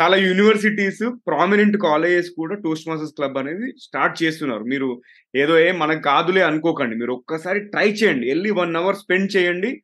చాలా 0.00 0.16
యూనివర్సిటీస్ 0.16 1.02
ప్రామినెంట్ 1.26 1.76
కాలేజెస్ 1.76 2.30
కూడా 2.36 2.54
టోస్ట్ 2.54 2.88
మాస్టర్స్ 2.88 3.12
క్లబ్ 3.12 3.38
అనేది 3.38 3.72
స్టార్ట్ 3.80 4.22
చేస్తున్నారు. 4.22 4.64
మీరు 4.64 5.02
ఏదో 5.36 5.58
ఏ 5.58 5.72
మనకు 5.72 6.02
కాదులే 6.02 6.42
అనుకోకండి. 6.42 6.96
మీరు 6.96 7.12
ఒక్కసారి 7.12 7.60
ట్రై 7.60 7.88
చేయండి. 7.90 8.28
వెళ్ళి 8.28 8.50
వన్ 8.50 8.76
అవర్ 8.76 8.96
స్పెండ్ 8.96 9.36
చేయండి. 9.36 9.82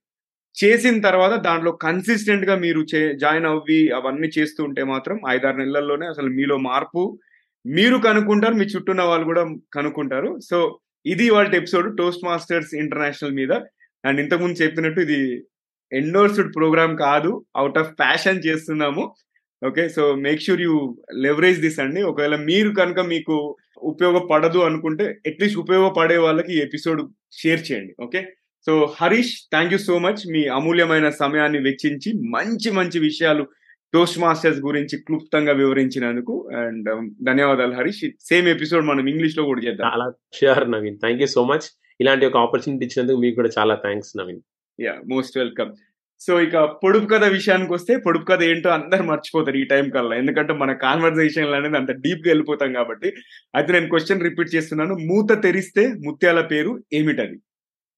చేసిన 0.65 1.01
తర్వాత 1.01 1.41
దాంట్లో 1.41 1.73
కన్సిస్టెంట్గా 1.73 2.57
మీరు 2.57 2.87
జాయిన్ 3.15 3.47
అవ్వి 3.47 3.91
అవన్నీ 3.91 4.29
చేస్తూ 4.39 4.65
ఉంటే 4.65 4.85
మాత్రం 4.85 5.21
ఐదారు 5.29 5.57
నెలల్లోనే 5.57 6.07
అసలు 6.07 6.27
మీలో 6.27 6.57
మార్పు 6.57 7.19
మీరు 7.67 7.97
కనుక్కుంటారు. 7.97 8.55
మీ 8.55 8.65
చుట్టూన్న 8.65 9.03
వాళ్ళు 9.03 9.25
కూడా 9.25 9.55
కనుక్కుంటారు. 9.75 10.39
సో 10.51 10.79
ఇది 11.07 11.31
వాళ్ళ 11.31 11.55
ఎపిసోడ్ 11.55 11.97
టోస్ట్ 11.99 12.25
మాస్టర్స్ 12.25 12.75
ఇంటర్నేషనల్ 12.75 13.33
మీద. 13.33 13.53
అండ్ 14.05 14.21
ఇంతకుముందు 14.21 14.63
చెప్పినట్టు 14.63 15.01
ఇది 15.01 15.45
ఎండోర్స్డ్ 15.93 16.55
ప్రోగ్రామ్ 16.57 16.99
కాదు. 16.99 17.45
అవుట్ 17.57 17.79
ఆఫ్ 17.79 17.93
ప్యాషన్ 17.99 18.43
చేస్తున్నాము. 18.47 19.15
Okay 19.69 19.83
so 19.95 20.03
make 20.27 20.45
sure 20.47 20.63
you 20.67 20.75
leverage 21.27 21.59
this 21.65 21.81
అండి. 21.85 22.01
ఒకవేళ 22.11 22.37
మీరు 22.51 22.71
కనుక 22.81 23.01
మీకు 23.15 23.37
ఉపయోగపడదు 23.91 24.61
అనుకుంటే 24.69 25.05
అట్లీస్ట్ 25.29 25.59
ఉపయోగపడే 25.65 26.17
వాళ్ళకి 26.27 26.53
ఈ 26.57 26.61
ఎపిసోడ్ 26.67 27.01
షేర్ 27.41 27.63
చేయండి. 27.69 27.93
Okay 28.07 28.21
so 28.67 28.73
Harish 29.01 29.33
thank 29.55 29.73
you 29.75 29.81
so 29.89 29.95
much 30.07 30.23
మీ 30.35 30.43
అమూల్యమైన 30.59 31.09
సమయాన్ని 31.23 31.61
వెచ్చించి 31.67 32.11
మంచి 32.37 32.71
మంచి 32.79 32.99
విషయాలు 33.09 33.45
టోస్ట్ 33.95 34.19
మాస్టర్స్ 34.25 34.61
గురించి 34.67 34.97
క్లుప్తంగా 35.07 35.53
వివరించినందుకు 35.61 36.35
అండ్ 36.63 36.89
ధన్యవాదాలు 37.29 37.75
హరీష్ 37.79 38.03
సేమ్ 38.31 38.49
ఎపిసోడ్ 38.55 38.85
మనం 38.91 39.05
ఇంగ్లీష్లో 39.13 39.45
కూడా 39.51 39.63
చేద్దాం. 39.67 39.87
చాలా 39.93 40.07
sure 40.39 40.69
Naveen 40.75 40.99
thank 41.05 41.23
you 41.25 41.29
so 41.37 41.45
much 41.53 41.67
ఇలాంటి 42.01 42.27
ఒక 42.29 42.39
ఆపర్చునిటీ 42.45 42.85
ఇచ్చినందుకు 42.87 43.21
మీకు 43.25 43.37
కూడా 43.41 43.51
చాలా 43.59 43.75
thanks 43.87 44.13
Naveen 44.21 44.43
yeah 44.79 44.95
most 45.15 45.35
welcome 45.43 45.73
so 46.25 46.33
ఇక 46.41 46.57
పొడుపు 46.83 47.07
కథ 47.07 47.25
విషయానికి 47.25 47.73
వస్తే 47.73 47.97
పొడుపు 47.97 48.25
కథ 48.25 48.43
ఏంటో 48.43 48.71
అందరు 48.71 49.03
మర్చిపోతారు 49.03 49.57
ఈ 49.57 49.65
టైం 49.65 49.87
కల్లా. 49.91 50.15
ఎందుకంటే 50.17 50.53
మన 50.53 50.73
కాన్వర్జేషన్ 50.73 51.55
అనేది 51.55 51.77
అంత 51.77 51.93
డీప్గా 52.05 52.31
వెళ్ళిపోతాం 52.31 52.71
కాబట్టి. 52.73 53.09
అయితే 53.55 53.71
నేను 53.73 53.89
క్వశ్చన్ 53.89 54.23
రిపీట్ 54.23 54.55
చేస్తున్నాను. 54.55 54.95
మూత 55.11 55.43
తెరిస్తే 55.43 55.85
ముత్యాల 56.07 56.41
పేరు 56.53 56.73
ఏమిటది? 56.93 57.37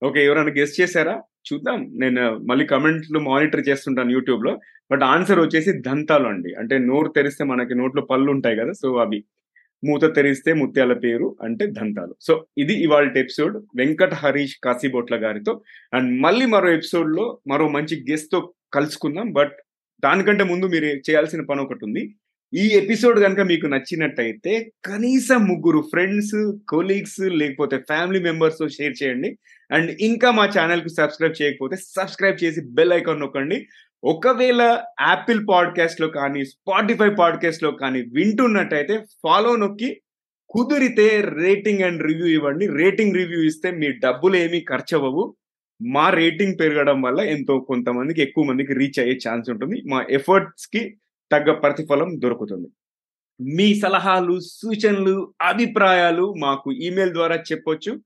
ఓకే 0.02 0.20
ఎవరైనా 0.24 0.52
గెస్ట్ 0.58 0.80
చేశారా? 0.80 1.16
చూద్దాం. 1.48 1.80
నేను 2.02 2.22
మళ్ళీ 2.50 2.66
కమెంట్లు 2.66 3.20
మానిటర్ 3.20 3.68
చేస్తుంటాను 3.68 4.11
యూట్యూబ్లో. 4.11 4.54
బట్ 4.90 5.02
ఆన్సర్ 5.02 5.40
వచ్చేసి 5.40 5.72
దంతాలు 5.80 6.28
అండి. 6.28 6.50
అంటే 6.54 6.78
నోరు 6.78 7.08
తెరిస్తే 7.08 7.44
మనకి 7.44 7.74
నోట్లో 7.74 8.02
పళ్ళు 8.11 8.30
ఉంటాయి 8.32 8.56
కదా 8.56 8.72
సో 8.82 8.88
అవి. 8.96 9.20
మూత 9.85 10.16
తెరిస్తే 10.16 10.53
ముత్యాల 10.53 10.92
పేరు 10.92 11.37
అంటే 11.42 11.66
దంతాలు. 11.66 12.14
సో 12.21 12.47
ఇది 12.59 12.75
ఇవాళ 12.83 13.11
ఎపిసోడ్ 13.16 13.66
వెంకట 13.77 14.14
హరీష్ 14.14 14.57
కాశీబోట్ల 14.64 15.16
గారితో. 15.16 15.62
అండ్ 15.95 16.21
మళ్ళీ 16.21 16.47
మరో 16.47 16.71
ఎపిసోడ్లో 16.71 17.38
మరో 17.49 17.68
మంచి 17.68 18.05
గెస్ట్తో 18.11 18.55
కలుసుకుందాం. 18.73 19.33
బట్ 19.33 19.53
దానికంటే 20.05 20.45
ముందు 20.45 20.66
మీరు 20.66 20.85
చేయాల్సిన 20.85 21.42
పని 21.42 21.61
ఒకటి 21.61 21.85
ఉంది. 21.85 22.14
ఈ 22.55 22.68
ఎపిసోడ్ 22.68 23.21
కనుక 23.21 23.40
మీకు 23.40 23.66
నచ్చినట్టయితే 23.66 24.73
కనీసం 24.85 25.45
ముగ్గురు 25.45 25.81
ఫ్రెండ్స్ 25.81 26.59
కొలీగ్స్ 26.68 27.21
లేకపోతే 27.21 27.77
ఫ్యామిలీ 27.77 28.23
మెంబర్స్తో 28.23 28.68
షేర్ 28.68 28.95
చేయండి. 29.03 29.38
అండ్ 29.71 29.90
ఇంకా 30.01 30.31
మా 30.31 30.47
ఛానల్కి 30.59 30.88
సబ్స్క్రైబ్ 30.88 31.42
చేయకపోతే 31.42 31.77
సబ్స్క్రైబ్ 31.77 32.45
చేసి 32.45 32.61
బెల్ 32.61 32.92
ఐకాన్ 32.92 33.21
నొక్కండి. 33.21 33.66
ఒకవేళ 34.05 34.62
యాపిల్ 35.01 35.47
పాడ్కాస్ట్లో 35.51 36.09
కానీ 36.09 36.45
స్పాటిఫై 36.45 37.11
పాడ్కాస్ట్లో 37.11 37.71
కానీ 37.71 38.01
వింటున్నట్టయితే 38.01 39.05
ఫాలో 39.23 39.57
నొక్కి 39.57 40.03
కుదిరితే 40.51 41.21
రేటింగ్ 41.21 41.83
అండ్ 41.83 42.03
రివ్యూ 42.03 42.27
ఇవ్వండి. 42.27 42.67
రేటింగ్ 42.67 43.15
రివ్యూ 43.15 43.43
ఇస్తే 43.43 43.71
మీ 43.71 43.93
డబ్బులు 43.93 44.37
ఏమీ 44.37 44.61
ఖర్చు 44.61 44.99
అవ్వవు 44.99 45.37
మా 45.87 46.11
రేటింగ్ 46.11 46.55
పెరగడం 46.61 47.03
వల్ల 47.03 47.21
ఎంతో 47.21 47.61
కొంతమందికి 47.61 48.23
ఎక్కువ 48.23 48.45
మందికి 48.45 48.75
రీచ్ 48.75 49.01
అయ్యే 49.01 49.19
ఛాన్స్ 49.29 49.51
ఉంటుంది. 49.51 49.83
మా 49.88 50.07
ఎఫర్ట్స్కి 50.11 50.97
తగ్గ 51.33 51.53
ప్రతిఫలం 51.53 52.21
దొరుకుతుంది. 52.23 52.69
మీ 53.57 53.81
సలహాలు 53.81 54.41
సూచనలు 54.41 55.35
అభిప్రాయాలు 55.43 56.35
మాకు 56.38 56.73
ఈమెయిల్ 56.73 57.12
ద్వారా 57.12 57.37
చెప్పొచ్చు. 57.37 58.01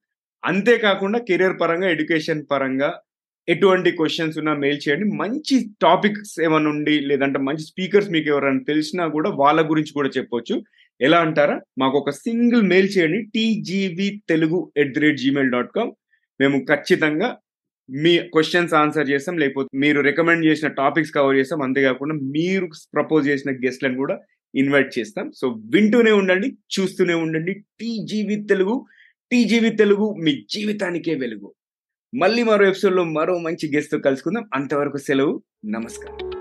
అంతేకాకుండా 0.44 1.18
కెరియర్ 1.18 1.60
పరంగా 1.60 1.90
ఎడ్యుకేషన్ 1.90 2.46
పరంగా 2.50 3.00
ఎటువంటి 3.48 3.90
క్వశ్చన్స్ 3.90 4.38
ఉన్నా 4.38 4.54
మెయిల్ 4.54 4.80
చేయండి. 4.88 5.04
మంచి 5.16 5.68
టాపిక్స్ 5.82 6.40
ఏమైనా 6.40 6.70
ఉండి 6.70 7.00
లేదంటే 7.00 7.38
మంచి 7.38 7.62
స్పీకర్స్ 7.62 8.10
మీకు 8.10 8.28
ఎవరైనా 8.28 8.60
తెలిసినా 8.68 9.08
కూడా 9.08 9.30
వాళ్ళ 9.30 9.70
గురించి 9.70 9.92
కూడా 9.92 10.08
చెప్పొచ్చు. 10.08 10.62
ఎలా 11.00 11.18
అంటారా? 11.18 11.60
మాకు 11.78 11.98
ఒక 11.98 12.10
సింగిల్ 12.10 12.62
మెయిల్ 12.62 12.88
చేయండి. 12.98 13.22
TGV 13.22 14.22
Telugu 14.28 14.72
at 14.76 14.94
the 14.94 15.00
rate 15.00 15.18
Gmail 15.18 15.50
dot 15.50 15.70
com 15.76 15.92
మేము 16.40 16.64
ఖచ్చితంగా 16.64 17.36
మీ 17.90 18.18
క్వశ్చన్స్ 18.18 18.74
ఆన్సర్ 18.74 19.10
చేస్తాం. 19.10 19.38
లేకపోతే 19.38 19.78
మీరు 19.78 20.00
రికమెండ్ 20.00 20.44
చేసిన 20.46 20.68
టాపిక్స్ 20.68 21.12
కవర్ 21.12 21.36
చేస్తాం. 21.36 21.62
అంతేకాకుండా 21.62 22.14
మీరు 22.14 22.68
ప్రపోజ్ 22.94 23.28
చేసిన 23.28 23.50
గెస్ట్లను 23.50 23.96
కూడా 23.96 24.20
ఇన్వైట్ 24.54 24.98
చేస్తాం. 24.98 25.32
సో 25.36 25.48
వింటూనే 25.48 26.10
ఉండండి 26.10 26.56
చూస్తూనే 26.80 27.14
ఉండండి. 27.14 27.54
టీజీవి 27.54 28.36
తెలుగు 28.48 28.86
టీజీవి 29.32 29.70
తెలుగు 29.70 30.14
మీ 30.22 30.46
జీవితానికే 30.50 31.14
వెలుగు. 31.14 31.52
మళ్ళీ 32.16 32.42
మరో 32.42 32.66
ఎపిసోడ్లో 32.66 33.04
మరో 33.04 33.38
మంచి 33.38 33.76
గెస్ట్తో 33.76 33.98
కలుసుకుందాం. 33.98 34.48
అంతవరకు 34.54 34.96
సెలవు. 34.96 35.42
నమస్కారం. 35.66 36.35